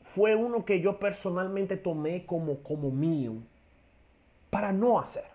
[0.00, 3.34] fue uno que yo personalmente tomé como, como mío
[4.48, 5.26] para no hacer.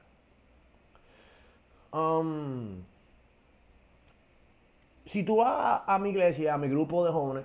[1.92, 2.82] Um,
[5.10, 7.44] si tú vas a, mi iglesia, a mi grupo de jóvenes,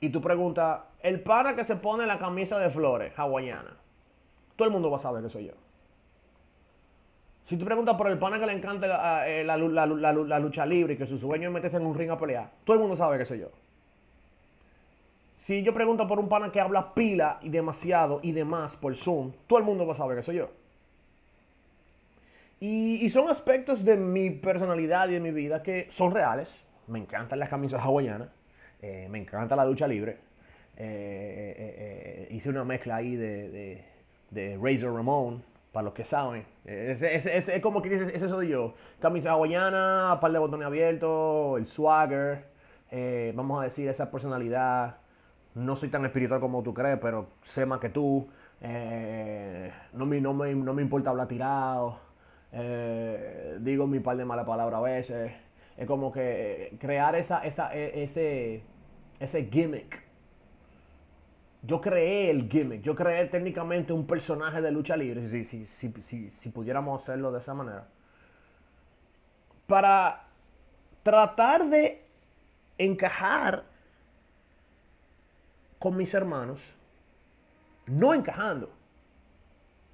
[0.00, 3.76] y tú preguntas, el pana que se pone la camisa de flores hawaiana,
[4.56, 5.52] todo el mundo va a saber que soy yo.
[7.44, 9.56] Si tú preguntas por el pana que le encanta la, eh, la,
[10.40, 12.80] lucha libre y que su sueño es meterse en un ring a pelear, todo el
[12.80, 13.50] mundo sabe que soy yo.
[15.38, 19.30] Si yo pregunto por un pana que habla pila y demasiado y demás por Zoom,
[19.46, 20.48] todo el mundo va a saber que soy yo.
[22.64, 26.64] Y, son aspectos de mi personalidad y de mi vida que son reales.
[26.86, 28.28] Me encantan las camisas hawaianas.
[28.80, 30.18] Eh, me encanta la lucha libre.
[30.76, 33.82] Eh, eh, hice una mezcla ahí de,
[34.30, 36.44] de, Razor Ramón, para los que saben.
[36.64, 38.74] Es, como que dices, ese soy yo.
[39.00, 42.44] Camisa hawaiana, par de botones abiertos, el swagger.
[43.34, 44.98] vamos a decir, esa personalidad.
[45.56, 48.28] No soy tan espiritual como tú crees, pero sé más que tú.
[48.60, 52.11] no, me, no, me, no me importa hablar tirado.
[52.52, 55.32] Eh, digo mi par de malas palabras a veces.
[55.76, 58.62] Es como que eh, crear esa, esa, e, ese,
[59.18, 60.02] ese gimmick.
[61.62, 66.30] Yo creé el gimmick, yo creé técnicamente un personaje de lucha libre, si, si, si,
[66.30, 67.86] si pudiéramos hacerlo de esa manera.
[69.68, 70.24] Para
[71.04, 72.04] tratar de
[72.78, 73.64] encajar
[75.78, 76.60] con mis hermanos,
[77.86, 78.70] no encajando.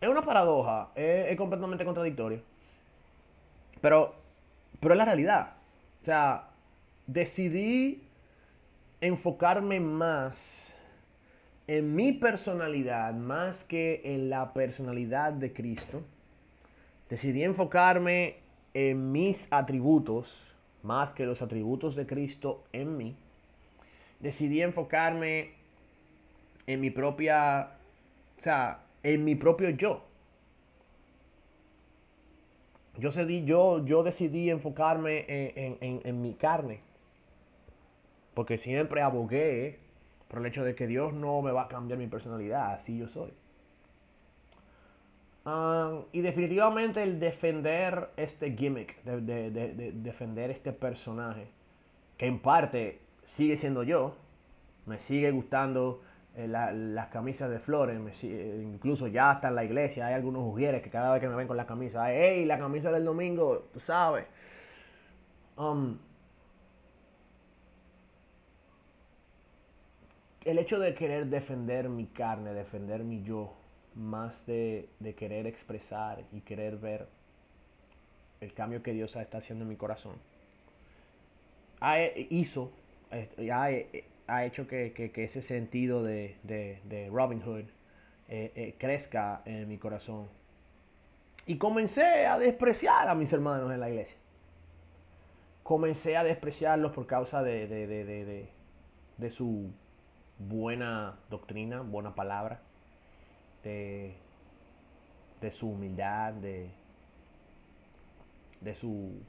[0.01, 2.41] Es una paradoja, es, completamente contradictorio.
[3.81, 4.15] Pero,
[4.81, 5.55] pero es la realidad.
[6.03, 6.49] O sea,
[7.07, 8.03] decidí
[9.01, 10.75] enfocarme más
[11.67, 16.03] en mi personalidad más que en la personalidad de Cristo.
[17.11, 18.37] Decidí enfocarme
[18.75, 20.49] en mis atributos
[20.83, 23.17] más que los atributos de Cristo en mí.
[24.21, 25.53] Decidí enfocarme
[26.67, 27.71] en mi propia,
[28.39, 30.05] o sea, en mi propio yo.
[32.99, 36.81] Yo decidí, yo, yo decidí enfocarme en, mi carne.
[38.35, 39.79] Porque siempre abogué
[40.27, 43.09] por el hecho de que Dios no me va a cambiar mi personalidad, así yo
[43.09, 43.33] soy.
[45.45, 51.47] Ah, y definitivamente el defender este gimmick, de, defender este personaje,
[52.17, 54.17] que en parte sigue siendo yo,
[54.87, 56.03] me sigue gustando
[56.39, 60.89] eh, las camisas de flores, incluso ya hasta en la iglesia hay algunos ujieres que
[60.89, 64.25] cada vez que me ven con la camisa, hey, la camisa del domingo, tú sabes.
[65.57, 65.99] Um,
[70.45, 73.53] el hecho de querer defender mi carne, defender mi yo,
[73.97, 77.09] más de, querer expresar y querer ver
[78.41, 80.15] el cambio que Dios está haciendo en mi corazón,
[81.81, 82.71] ha, hizo,
[83.11, 83.71] ha,
[84.29, 87.65] ha hecho que, ese sentido de, Robin Hood
[88.29, 90.29] eh, eh, crezca en mi corazón.
[91.47, 94.19] Y comencé a despreciar a mis hermanos en la iglesia.
[95.63, 98.51] Comencé a despreciarlos por causa de,
[99.31, 99.73] su
[100.39, 102.61] buena doctrina, buena palabra,
[103.65, 104.15] de,
[105.51, 106.71] su humildad, de
[108.75, 109.23] su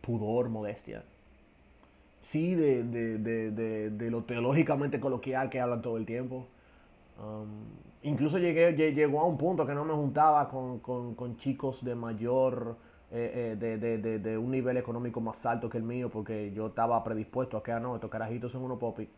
[0.00, 1.02] pudor, modestia.
[2.20, 6.46] Sí, de, de, de, lo teológicamente coloquial que hablan todo el tiempo.
[7.22, 7.66] Um,
[8.02, 12.76] incluso llegué, llegó a un punto que no me juntaba con, con chicos de mayor
[13.10, 17.56] eh, eh, de, un nivel económico más alto que el mío, porque yo estaba predispuesto
[17.56, 19.08] a que, ah, no, estos carajitos son unos popis,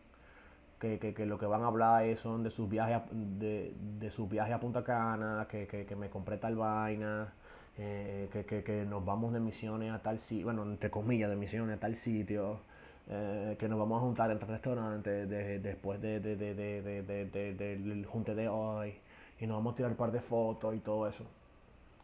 [0.79, 3.73] que, que, lo que van a hablar es, son de sus viajes a, de,
[4.11, 7.33] sus viajes a Punta Cana, que, me compré tal vaina,
[7.77, 11.79] eh, que, nos vamos de misiones a tal sitio, bueno, entre comillas, de misiones a
[11.79, 12.61] tal sitio,
[13.07, 15.25] que nos vamos a juntar en el restaurante
[15.59, 18.93] después de, del junte de hoy,
[19.39, 21.25] y nos vamos a tirar un par de fotos y todo eso.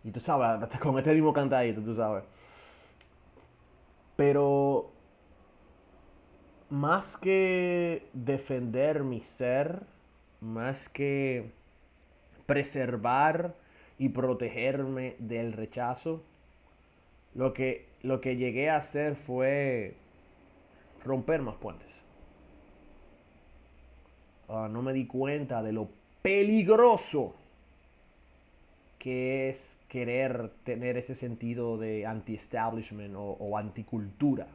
[0.04, 2.24] Y tú sabes, hasta con este mismo cantadito, tú sabes.
[4.16, 4.92] Pero
[6.70, 9.82] más que defender mi ser,
[10.42, 11.52] más que
[12.46, 13.56] preservar
[14.00, 16.24] y protegerme del rechazo,
[17.36, 19.96] lo que, lo que llegué a hacer fue
[21.08, 21.90] romper más puentes.
[24.50, 25.90] Ah, no me di cuenta de lo
[26.22, 27.34] peligroso
[28.98, 34.48] que es querer tener ese sentido de anti-establishment o, anticultura.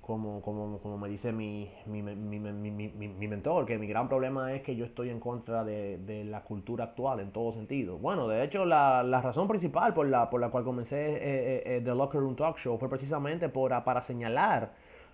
[0.00, 5.08] Como, como, me dice mi, mi, mentor, que mi gran problema es que yo estoy
[5.08, 7.96] en contra de, la cultura actual en todo sentido.
[7.98, 11.82] Bueno, de hecho, la, razón principal por la, por la cual comencé eh, eh, eh,
[11.84, 14.72] The Locker Room Talk Show fue precisamente por, para señalar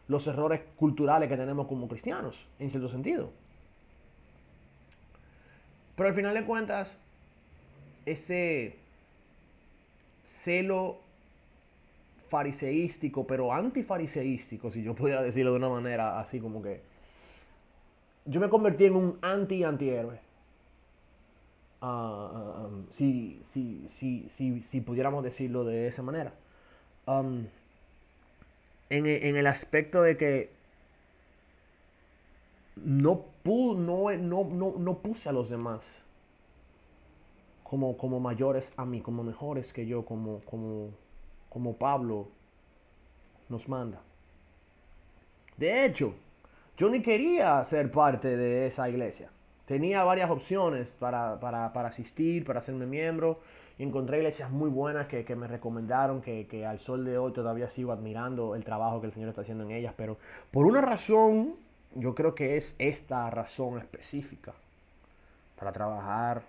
[0.09, 3.31] los errores culturales que tenemos como cristianos, en cierto sentido.
[5.97, 6.99] Pero al final de cuentas,
[8.05, 8.77] ese
[10.29, 10.99] celo
[12.29, 16.83] fariseístico, pero antifariseístico, si yo pudiera decirlo de una manera así como que...
[18.25, 20.19] Yo me convertí en un anti-antihéroe.
[21.81, 23.41] Ah, ah, um, si,
[23.89, 26.33] si, pudiéramos decirlo de esa manera.
[27.07, 27.45] Um,
[28.91, 30.51] en, el aspecto de que
[32.77, 36.03] no, no, no, no puse a los demás
[37.63, 40.91] como, como mayores a mí, como mejores que yo, como, como,
[41.49, 42.29] como Pablo
[43.49, 44.01] nos manda.
[45.57, 46.15] De hecho,
[46.77, 49.31] yo ni quería ser parte de esa iglesia.
[49.65, 51.33] Tenía varias opciones para,
[51.87, 53.41] asistir, para hacerme miembro.
[53.79, 57.93] Y encontré iglesias muy buenas que, me recomendaron, que, al sol de hoy todavía sigo
[57.93, 59.95] admirando el trabajo que el Señor está haciendo en ellas.
[59.97, 60.17] Pero
[60.51, 61.57] por una razón,
[61.95, 64.55] yo creo que es esta razón específica.
[65.59, 66.43] Para trabajar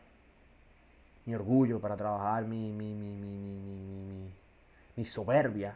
[1.26, 4.32] mi orgullo, para trabajar mi, mi, mi,
[4.96, 5.76] mi soberbia.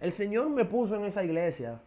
[0.00, 1.80] El Señor me puso en esa iglesia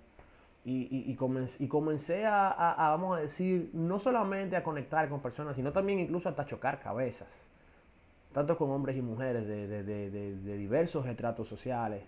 [0.66, 6.00] y, y, comencé, a, vamos a decir, no solamente a conectar con personas, sino también
[6.00, 7.28] incluso hasta chocar cabezas.
[8.34, 12.04] Tanto con hombres y mujeres de, de diversos estratos sociales,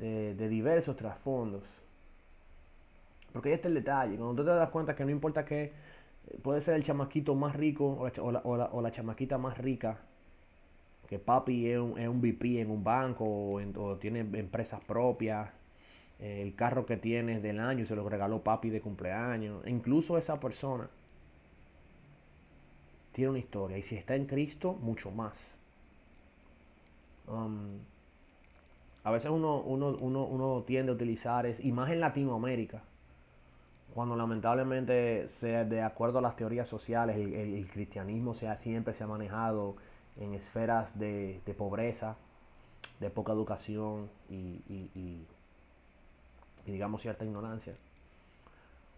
[0.00, 1.62] de, diversos trasfondos.
[3.32, 4.16] Porque ahí está el detalle.
[4.16, 5.72] Cuando tú te das cuenta que no importa qué
[6.42, 9.98] puede ser el chamaquito más rico o la, chamaquita más rica,
[11.08, 15.50] que papi es un, es un VP en un banco o, tiene empresas propias,
[16.18, 20.88] el carro que tiene del año se lo regaló papi de cumpleaños, incluso esa persona
[23.12, 25.38] tiene una historia y si está en Cristo, mucho más.
[27.26, 27.78] Um,
[29.04, 32.82] a veces uno, uno, uno, tiende a utilizar, es, y más en Latinoamérica,
[33.94, 39.06] cuando lamentablemente, sea, de acuerdo a las teorías sociales, el, cristianismo sea, siempre se ha
[39.06, 39.76] manejado
[40.18, 42.16] en esferas de, pobreza,
[43.00, 45.24] de poca educación y,
[46.66, 47.74] digamos cierta ignorancia.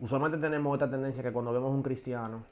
[0.00, 2.44] usualmente tenemos esta tendencia que cuando vemos un cristiano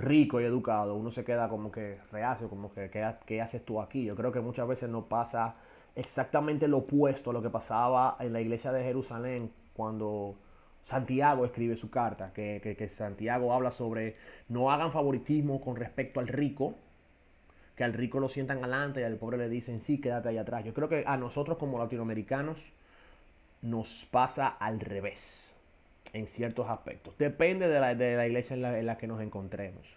[0.00, 4.04] rico y educado, uno se queda como que reacio, como que ¿qué, haces tú aquí?
[4.04, 5.54] Yo creo que muchas veces no pasa
[5.94, 10.36] exactamente lo opuesto a lo que pasaba en la iglesia de Jerusalén cuando
[10.82, 14.16] Santiago escribe su carta, que, que, Santiago habla sobre
[14.48, 16.74] no hagan favoritismo con respecto al rico,
[17.76, 20.64] que al rico lo sientan adelante y al pobre le dicen sí, quédate ahí atrás.
[20.64, 22.72] Yo creo que a nosotros como latinoamericanos
[23.62, 25.49] nos pasa al revés
[26.12, 27.16] en ciertos aspectos.
[27.18, 29.96] Depende de la, de la iglesia en la, que nos encontremos.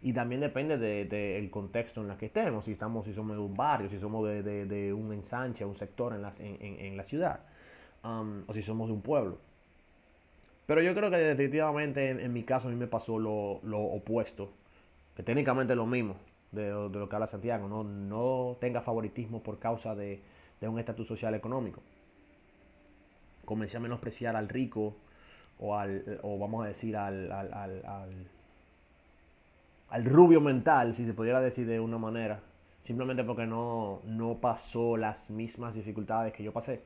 [0.00, 3.54] Y también depende del contexto en el que estemos, si estamos, si somos de un
[3.54, 7.40] barrio, si somos de, un ensanche, un sector en la, en, la ciudad,
[8.04, 9.38] um, o si somos de un pueblo.
[10.68, 14.50] Pero yo creo que definitivamente en, mi caso a mí me pasó lo, opuesto,
[15.16, 16.16] que técnicamente es lo mismo
[16.52, 20.20] de, lo que habla Santiago, no, no tenga favoritismo por causa de,
[20.60, 21.80] un estatus social económico.
[23.46, 24.94] Comencé a menospreciar al rico,
[25.60, 28.26] o, al, o vamos a decir al, al, al,
[29.90, 32.40] al, rubio mental, si se pudiera decir de una manera,
[32.84, 36.82] simplemente porque no, no pasó las mismas dificultades que yo pasé,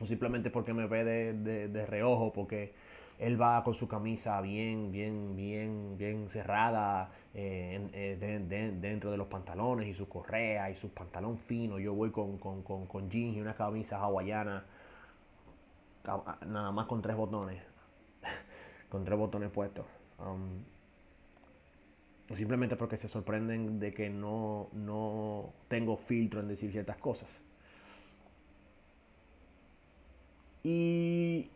[0.00, 2.74] o simplemente porque me ve de, de, reojo, porque
[3.18, 9.26] él va con su camisa bien, bien, bien, bien cerrada eh, eh, dentro de los
[9.28, 11.78] pantalones y su correa y su pantalón fino.
[11.78, 14.64] Yo voy con, con, con, con jeans y una camisa hawaiana,
[16.46, 17.58] nada más con tres botones
[18.88, 19.86] con tres botones puestos.
[20.18, 20.62] Um,
[22.30, 27.28] o simplemente porque se sorprenden de que no, no tengo filtro en decir ciertas cosas.
[30.64, 31.48] Y,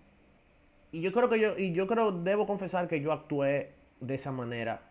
[0.93, 4.31] y yo creo que yo, y yo creo, debo confesar que yo actué de esa
[4.31, 4.91] manera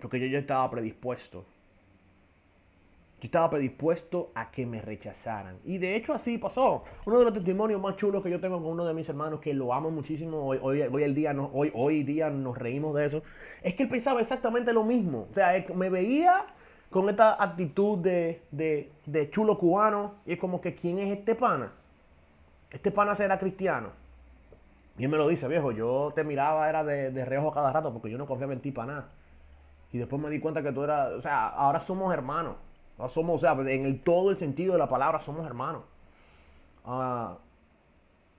[0.00, 1.44] porque yo ya estaba predispuesto
[3.22, 5.56] yo estaba predispuesto a que me rechazaran.
[5.64, 6.82] Y de hecho así pasó.
[7.06, 9.54] Uno de los testimonios más chulos que yo tengo con uno de mis hermanos, que
[9.54, 13.22] lo amo muchísimo, hoy, hoy, el día, hoy, hoy día nos reímos de eso,
[13.62, 15.28] es que él pensaba exactamente lo mismo.
[15.30, 16.46] O sea, me veía
[16.90, 21.70] con esta actitud de, de, chulo cubano y es como que, ¿quién es este pana?
[22.72, 23.90] Este pana será cristiano.
[24.98, 27.92] Y él me lo dice, viejo, yo te miraba, era de, de reojo cada rato
[27.92, 29.08] porque yo no confiaba en ti para nada.
[29.92, 32.56] Y después me di cuenta que tú eras, o sea, ahora somos hermanos
[33.08, 35.82] somos, o sea, en todo el sentido de la palabra, somos hermanos.
[36.84, 37.36] Uh,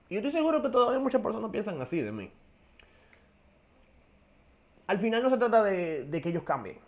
[0.08, 2.30] y estoy seguro que todavía muchas personas piensan así de mí.
[4.86, 6.78] Al final no se trata de, que ellos cambien.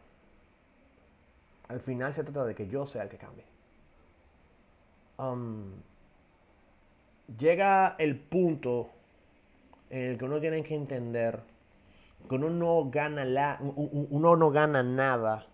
[1.68, 3.44] Al final se trata de que yo sea el que cambie.
[5.18, 5.72] Um,
[7.38, 8.90] llega el punto
[9.88, 11.40] en el que uno tiene que entender
[12.28, 15.46] que uno no gana, la, uno no gana nada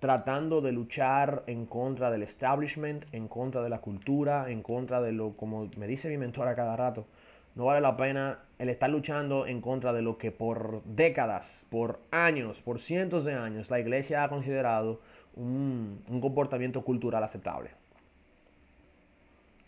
[0.00, 5.12] tratando de luchar en contra del establishment, en contra de la cultura, en contra de
[5.12, 7.06] lo, como me dice mi mentor a cada rato,
[7.54, 12.00] no vale la pena el estar luchando en contra de lo que por décadas, por
[12.10, 15.00] años, por cientos de años la iglesia ha considerado
[15.34, 17.70] un, un comportamiento cultural aceptable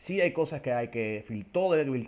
[0.00, 1.26] sí hay cosas que hay que,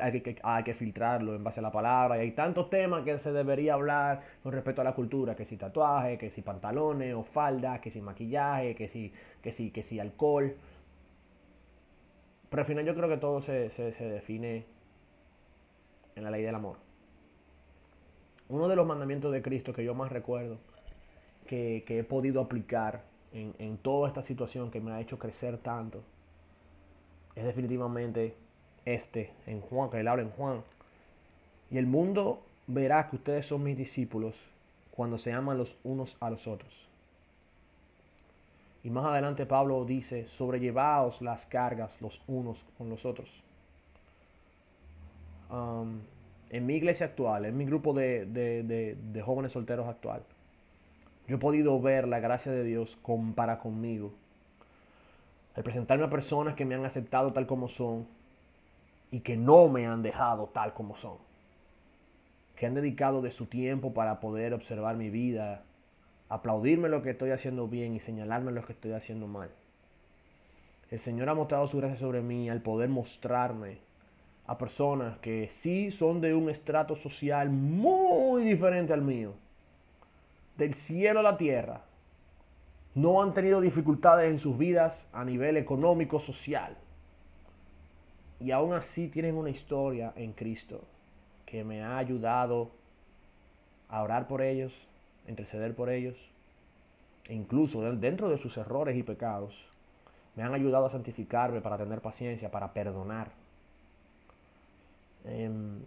[0.01, 2.17] hay que, hay que filtrarlo en base a la palabra.
[2.17, 5.59] Y hay tantos temas que se debería hablar con respecto a la cultura, que si
[5.59, 9.13] tatuaje, que si pantalones o faldas, que si maquillaje, que si,
[9.43, 10.57] que si, que si alcohol.
[12.49, 14.65] Pero al final yo creo que todo se, define
[16.17, 16.79] en la ley del amor.
[18.49, 20.57] Uno de los mandamientos de Cristo que yo más recuerdo,
[21.47, 23.03] que, he podido aplicar
[23.35, 26.03] en, en toda esta situación que me ha hecho crecer tanto,
[27.35, 28.35] es definitivamente
[28.85, 30.63] este, en Juan, que él habla en Juan.
[31.71, 34.35] Y el mundo verá que ustedes son mis discípulos
[34.91, 36.89] cuando se aman los unos a los otros.
[38.85, 43.31] Y más adelante Pablo dice, sobrellevaos las cargas los unos con los otros.
[45.51, 46.01] Um,
[46.51, 50.23] en mi iglesia actual, en mi grupo de, de, jóvenes solteros actual,
[51.29, 52.99] yo he podido ver la gracia de Dios
[53.35, 54.13] para conmigo
[55.55, 58.07] al presentarme a personas que me han aceptado tal como son
[59.11, 61.19] y que no me han dejado tal como son,
[62.57, 65.63] que han dedicado de su tiempo para poder observar mi vida,
[66.29, 69.51] aplaudirme lo que estoy haciendo bien y señalarme lo que estoy haciendo mal.
[70.91, 73.79] El Señor ha mostrado su gracia sobre mí al poder mostrarme
[74.47, 79.35] a personas que sí son de un estrato social muy diferente al mío,
[80.57, 81.83] del cielo a la tierra,
[82.95, 86.77] no han tenido dificultades en sus vidas a nivel económico, social.
[88.39, 90.83] Y aún así tienen una historia en Cristo
[91.47, 92.71] que me ha ayudado
[93.89, 94.89] a orar por ellos,
[95.27, 96.17] a interceder por ellos,
[97.29, 99.55] e incluso dentro de sus errores y pecados,
[100.35, 103.31] me han ayudado a santificarme para tener paciencia, para perdonar.
[105.25, 105.79] Em,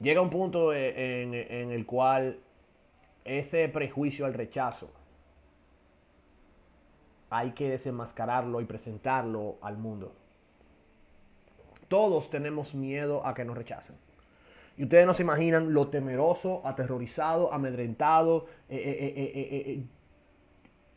[0.00, 2.38] llega un punto e, en, en el cual
[3.24, 4.90] ese prejuicio al rechazo
[7.30, 10.12] hay que desenmascararlo y presentarlo al mundo.
[11.88, 13.96] Todos tenemos miedo a que nos rechacen.
[14.76, 18.46] Y ustedes no se imaginan lo temeroso, aterrorizado, amedrentado.
[18.68, 19.84] Eh, eh, eh,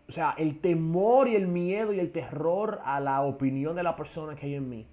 [0.08, 3.96] o sea, el temor y el miedo y el terror a la opinión de la
[3.96, 4.88] persona que hay en mí.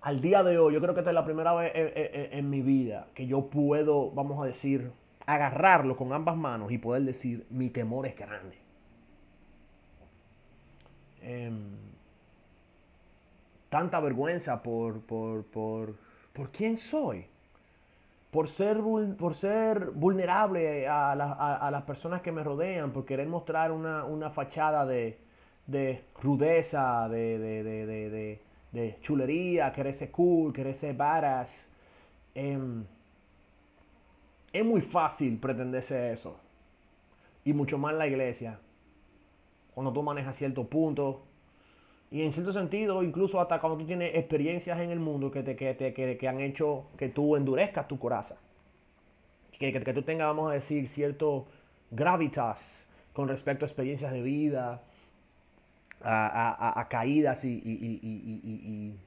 [0.00, 3.06] Al día de hoy, yo creo que esta es la primera vez en mi vida
[3.14, 4.90] que yo puedo, vamos a decir,
[5.26, 8.61] agarrarlo con ambas manos y poder decir, mi temor es grande.
[11.22, 11.76] Em,
[13.68, 15.94] tanta vergüenza por, por, por,
[16.32, 17.26] por quién soy
[18.32, 18.80] por ser,
[19.18, 21.14] por ser vulnerable a,
[21.70, 25.18] las personas que me rodean, por querer mostrar una, fachada de,
[26.18, 28.40] rudeza, de,
[29.02, 31.66] chulería, querer ser cool, querer ser badass.
[32.34, 32.86] Em,
[34.50, 36.34] es muy fácil pretenderse eso.
[37.44, 38.58] Y mucho más la iglesia.
[39.74, 41.16] Cuando tú manejas ciertos puntos,
[42.12, 45.56] y en cierto sentido, incluso hasta cuando tú tienes experiencias en el mundo que, te,
[45.56, 48.36] que, que, han hecho que tú endurezcas tu coraza.
[49.58, 51.46] Que, que, tú tengas, vamos a decir, cierto
[51.90, 54.82] gravitas con respecto a experiencias de vida,
[56.02, 58.98] a, caídas y,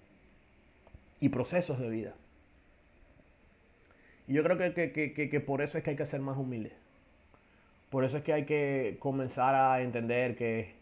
[1.20, 2.14] y, procesos de vida.
[4.28, 6.74] Y yo creo que, por eso es que hay que ser más humilde.
[7.90, 10.76] Por eso es que hay que comenzar a entender que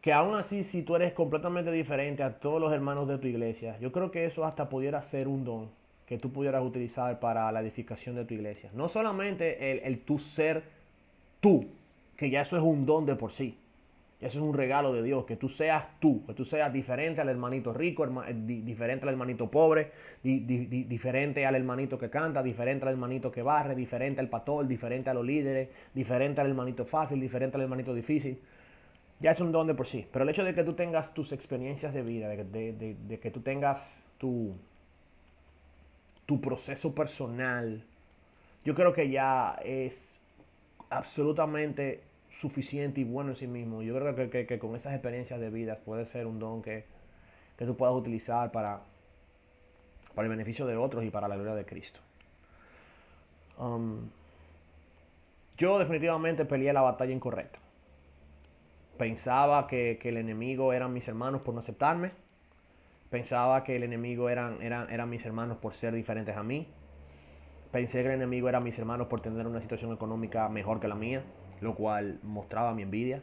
[0.00, 3.78] que aún así, si tú eres completamente diferente a todos los hermanos de tu iglesia,
[3.80, 5.70] yo creo que eso hasta pudiera ser un don
[6.06, 8.70] que tú pudieras utilizar para la edificación de tu iglesia.
[8.72, 10.64] No solamente el, el tú ser
[11.40, 11.66] tú,
[12.16, 13.56] que ya eso es un don de por sí.
[14.20, 17.28] Eso es un regalo de Dios, que tú seas tú, que tú seas diferente al
[17.30, 19.92] hermanito rico, eh, diferente al hermanito pobre,
[20.22, 25.14] diferente al hermanito que canta, diferente al hermanito que barre, diferente al pastor, diferente a
[25.14, 28.38] los líderes, diferente al hermanito fácil, diferente al hermanito difícil
[29.20, 30.06] ya es un don de por sí.
[30.10, 34.02] Pero el hecho de que tú tengas tus experiencias de vida, de, que tú tengas
[34.18, 34.56] tu,
[36.26, 37.84] tu proceso personal,
[38.64, 40.18] yo creo que ya es
[40.88, 43.82] absolutamente suficiente y bueno en sí mismo.
[43.82, 46.84] Yo creo que, con esas experiencias de vida puede ser un don que,
[47.58, 48.82] tú puedas utilizar para,
[50.14, 52.00] para el beneficio de otros y para la gloria de Cristo.
[53.58, 54.08] Um,
[55.58, 57.58] yo definitivamente peleé la batalla incorrecta
[59.00, 62.12] pensaba que, el enemigo eran mis hermanos por no aceptarme.
[63.08, 66.68] Pensaba que el enemigo eran, eran, eran mis hermanos por ser diferentes a mí.
[67.72, 70.96] Pensé que el enemigo eran mis hermanos por tener una situación económica mejor que la
[70.96, 71.22] mía,
[71.60, 73.22] lo cual mostraba mi envidia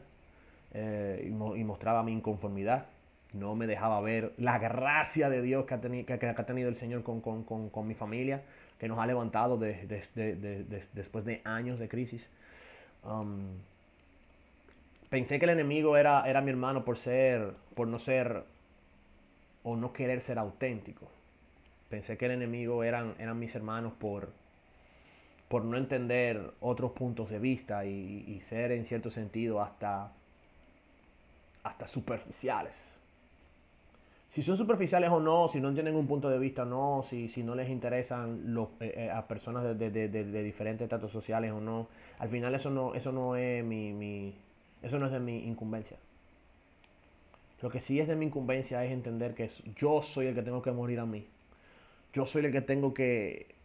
[0.74, 2.88] eh, y, mostraba mi inconformidad.
[3.34, 7.04] No me dejaba ver la gracia de Dios que ha, que, ha tenido el Señor
[7.04, 8.44] con, mi familia,
[8.80, 12.30] que nos ha levantado después de años de crisis.
[13.04, 13.58] Um,
[15.10, 18.44] pensé que el enemigo era, era mi hermano por ser, por no ser
[19.64, 21.10] o no querer ser auténtico.
[21.90, 24.30] Pensé que el enemigo eran, eran mis hermanos por,
[25.48, 30.12] por no entender otros puntos de vista y, ser en cierto sentido hasta,
[31.64, 32.76] hasta superficiales.
[34.28, 37.30] Si son superficiales o no, si no tienen un punto de vista o no, si,
[37.30, 41.62] si no les interesan los, eh, eh, a personas de, de, diferentes tratos sociales o
[41.62, 41.88] no,
[42.20, 44.36] al final eso no, eso no es mi, mi
[44.84, 45.98] eso no es de mi incumbencia.
[47.62, 50.62] Lo que sí es de mi incumbencia es entender que yo soy el que tengo
[50.62, 51.26] que morir a mí.
[52.14, 53.57] Yo soy el que tengo que,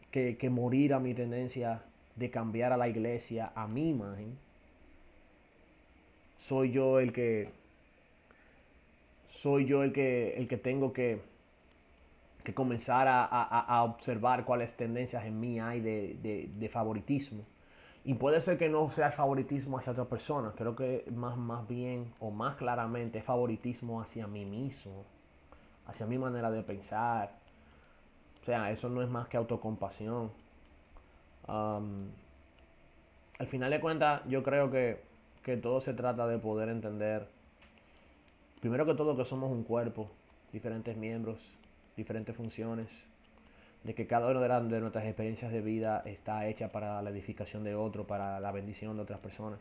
[0.51, 1.83] morir a mi tendencia
[2.17, 4.37] de cambiar a la iglesia a mi imagen.
[6.39, 7.51] Soy yo el que
[9.31, 11.23] soy yo el que, el que tengo que,
[12.45, 17.45] que comenzar a, observar cuáles tendencias en mí hay de favoritismo.
[18.05, 22.13] Y puede ser que no sea favoritismo hacia otra persona, creo que más, más bien
[22.19, 25.05] o más claramente es favoritismo hacia mí mismo,
[25.87, 27.42] hacia mi manera de pensar.
[28.43, 30.31] O sea, eso no es más que autocompasión.
[31.47, 35.01] al final de cuentas, yo creo que,
[35.43, 37.29] que todo se trata de poder entender,
[38.61, 40.11] primero que todo, que somos un cuerpo,
[40.53, 41.39] diferentes miembros,
[41.97, 42.89] diferentes funciones
[43.85, 47.75] de que cada una de, nuestras experiencias de vida está hecha para la edificación de
[47.75, 49.59] otro, para la bendición de otras personas.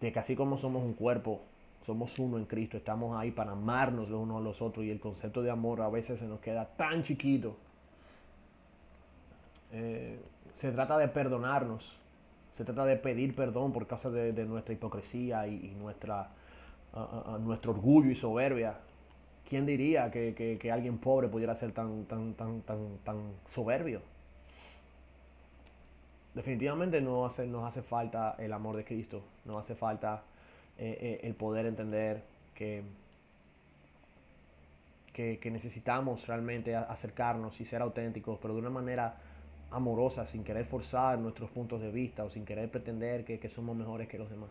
[0.00, 1.42] De que así como somos un cuerpo,
[1.84, 5.00] somos uno en Cristo, estamos ahí para amarnos los unos a los otros y el
[5.00, 7.56] concepto de amor a veces se nos queda tan chiquito.
[9.72, 10.18] Eh,
[10.54, 11.96] se trata de perdonarnos,
[12.56, 16.30] se trata de pedir perdón por causa de, nuestra hipocresía y, nuestra,
[17.40, 18.78] nuestro orgullo y soberbia
[19.48, 24.00] ¿quién diría que, alguien pobre pudiera ser tan, tan, tan, tan, tan soberbio?
[26.34, 30.24] Definitivamente no hace, nos hace falta el amor de Cristo, nos hace falta
[30.78, 32.22] eh, eh, el poder entender
[32.54, 32.82] que,
[35.12, 39.16] que, necesitamos realmente acercarnos y ser auténticos, pero de una manera
[39.70, 44.08] amorosa, sin querer forzar nuestros puntos de vista o sin querer pretender que, somos mejores
[44.08, 44.50] que los demás.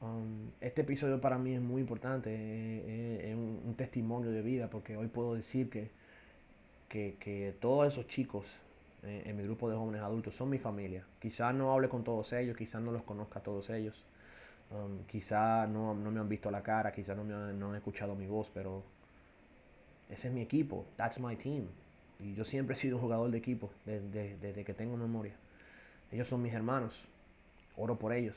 [0.00, 5.08] Um, este episodio para mí es muy importante, es, un, testimonio de vida, porque hoy
[5.08, 5.90] puedo decir que,
[6.88, 8.46] que, todos esos chicos
[9.02, 11.04] eh, en mi grupo de jóvenes adultos son mi familia.
[11.20, 14.04] Quizás no hable con todos ellos, quizás no los conozca a todos ellos,
[14.70, 18.14] um, quizás no, me han visto la cara, quizás no, me han, no han escuchado
[18.14, 18.82] mi voz, pero
[20.08, 21.66] ese es mi equipo, that's my team.
[22.22, 25.32] Y yo siempre he sido un jugador de equipo desde, que tengo memoria.
[26.12, 27.02] Ellos son mis hermanos.
[27.76, 28.36] Oro por ellos.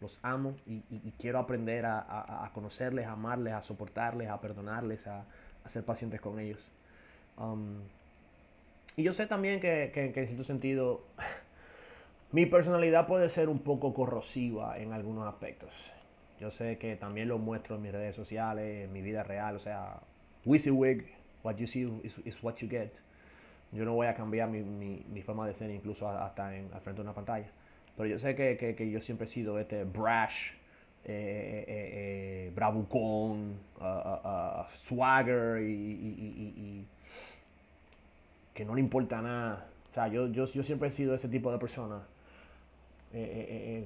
[0.00, 0.80] Los amo y,
[1.20, 5.24] quiero aprender a, conocerles, a amarles, a soportarles, a perdonarles, a,
[5.68, 6.58] ser pacientes con ellos.
[7.36, 7.76] Um,
[8.96, 11.04] y yo sé también que, que, en cierto sentido
[12.32, 15.70] mi personalidad puede ser un poco corrosiva en algunos aspectos.
[16.40, 19.54] Yo sé que también lo muestro en mis redes sociales, en mi vida real.
[19.54, 20.00] O sea,
[20.44, 21.04] WYSIWYG,
[21.44, 21.88] what you see
[22.24, 22.90] is what you get.
[23.70, 27.00] Yo no voy a cambiar mi, mi, forma de ser incluso hasta en, al frente
[27.00, 27.46] de una pantalla.
[27.96, 30.52] Pero yo sé que, que, yo siempre he sido este brash,
[31.04, 31.90] eh, eh,
[32.48, 36.86] eh, bravucón, uh, uh, uh, swagger y, y, y,
[38.52, 39.68] que no le importa nada.
[39.90, 42.02] O sea, yo, yo, yo siempre he sido ese tipo de persona.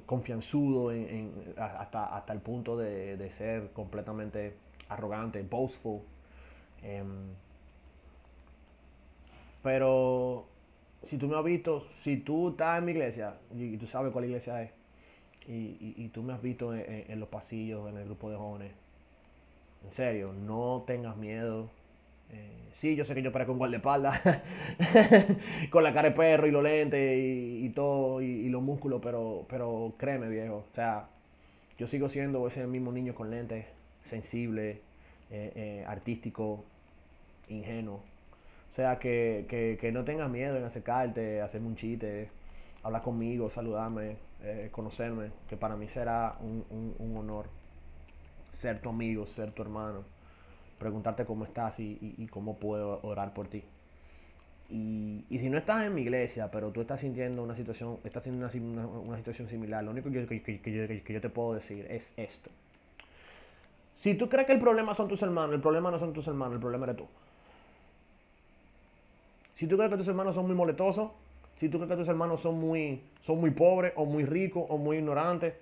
[0.07, 4.55] Confianzudo en, hasta, hasta el punto de, de, ser completamente
[4.89, 6.01] arrogante, boastful.
[6.83, 7.35] Em,
[9.63, 10.47] pero
[11.03, 14.27] si tú me has visto, si tú estás en mi iglesia y, tú sabes cuál
[14.27, 14.71] iglesia es,
[15.49, 18.73] y, tú me has visto en, los pasillos, en el grupo de jóvenes,
[19.85, 21.69] en serio, no tengas miedo.
[22.33, 24.21] Eh, sí, yo sé que yo parezco un guardaespaldas,
[25.71, 29.95] con la cara de perro y los lentes y, todo, y, los músculos, pero, pero
[29.99, 31.09] créeme, viejo, o sea,
[31.79, 33.67] yo sigo siendo ese mismo niño con lentes,
[34.03, 34.81] sensible,
[35.31, 36.65] eh, eh, artístico,
[37.49, 38.01] ingenuo.
[38.71, 42.29] O sea, que, no tengas miedo en acercarte, hacerme un chiste,
[42.83, 44.17] hablar conmigo, saludarme,
[44.71, 47.47] conocerme, que para mí será un, honor
[48.57, 50.05] ser tu amigo, ser tu hermano,
[50.79, 53.63] preguntarte cómo estás y, cómo puedo orar por ti.
[54.71, 58.89] Y, si no estás en mi iglesia, pero tú estás sintiendo una situación, estás sintiendo
[59.07, 62.51] una, situación similar, lo único que, que yo te puedo decir es esto.
[63.97, 66.55] Si tú crees que el problema son tus hermanos, el problema no son tus hermanos,
[66.55, 67.07] el problema eres tú.
[69.55, 71.11] Si tú crees que tus hermanos son muy moletosos,
[71.59, 74.77] si tú crees que tus hermanos son muy, son muy pobres, o muy ricos, o
[74.77, 75.55] muy ignorantes,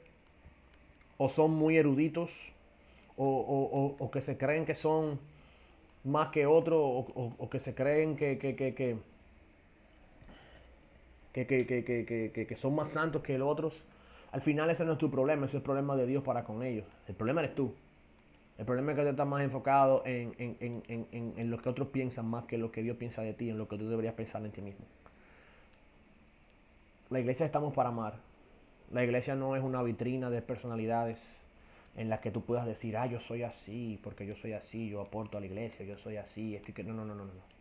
[1.16, 2.52] o son muy eruditos,
[3.16, 5.18] o, que se creen que son
[6.04, 8.74] más que otros, o, que se creen que, que, que,
[11.32, 13.82] que, que son más santos que los otros,
[14.32, 16.62] al final ese no es tu problema, ese es el problema de Dios para con
[16.62, 16.86] ellos.
[17.06, 17.72] El problema eres tú.
[18.58, 22.56] El problema es que tú estás más enfocado en, lo que otros piensan más que
[22.56, 24.84] lo que Dios piensa de ti, en lo que tú deberías pensar en ti mismo.
[27.10, 28.14] La iglesia estamos para amar.
[28.92, 31.36] La iglesia no es una vitrina de personalidades
[31.97, 35.01] en la que tú puedas decir, ah, yo soy así, porque yo soy así, yo
[35.01, 37.55] aporto a la iglesia, yo soy así, esto que no, no, no, no, no.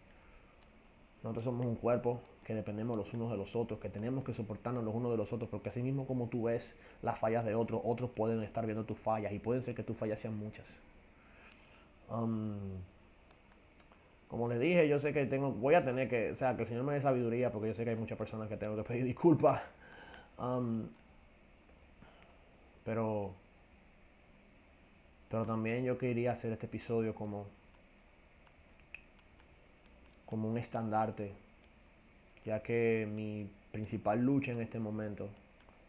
[1.23, 4.83] Nosotros somos un cuerpo que dependemos los unos de los otros, que tenemos que soportarnos
[4.83, 7.81] los unos de los otros, porque así mismo como tú ves las fallas de otros,
[7.85, 10.67] otros pueden estar viendo tus fallas y pueden ser que tus fallas sean muchas.
[12.09, 12.57] Um,
[14.27, 16.67] como les dije, yo sé que tengo, voy a tener que, o sea, que el
[16.67, 19.05] Señor me dé sabiduría, porque yo sé que hay muchas personas que tengo que pedir
[19.05, 19.61] disculpas.
[20.37, 20.87] Um,
[22.83, 23.33] pero,
[25.33, 27.47] pero también yo quería hacer este episodio como,
[30.27, 31.31] como un estandarte
[32.45, 35.27] ya que mi principal lucha en este momento,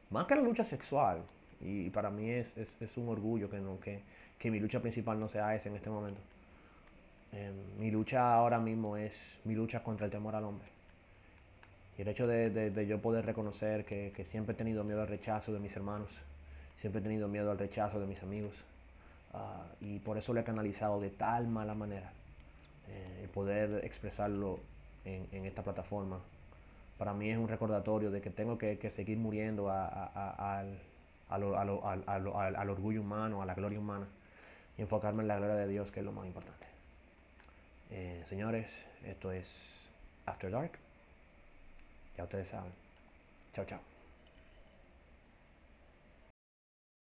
[0.08, 1.18] más que la lucha sexual,
[1.60, 2.54] y para mí es,
[2.96, 6.22] un orgullo que, no, que, mi lucha principal no sea esa en este momento.
[7.34, 9.12] Em, mi lucha ahora mismo es
[9.44, 10.68] mi lucha contra el temor al hombre.
[11.98, 15.58] Y el hecho de, yo poder reconocer que, siempre he tenido miedo al rechazo de
[15.58, 16.08] mis hermanos,
[16.80, 18.54] siempre he tenido miedo al rechazo de mis amigos,
[19.34, 22.12] ah, y por eso lo he canalizado de tal mala manera,
[22.88, 24.60] eh, poder expresarlo
[25.04, 26.20] en, esta plataforma
[26.98, 30.78] para mí es un recordatorio de que tengo que, seguir muriendo al,
[32.70, 34.06] orgullo humano, a la gloria humana
[34.78, 36.66] y enfocarme en la gloria de Dios, que es lo más importante.
[37.90, 38.70] Eh, señores,
[39.04, 39.60] esto es
[40.26, 40.72] After Dark.
[42.16, 42.72] Ya ustedes saben.
[43.54, 43.93] Chao, chao.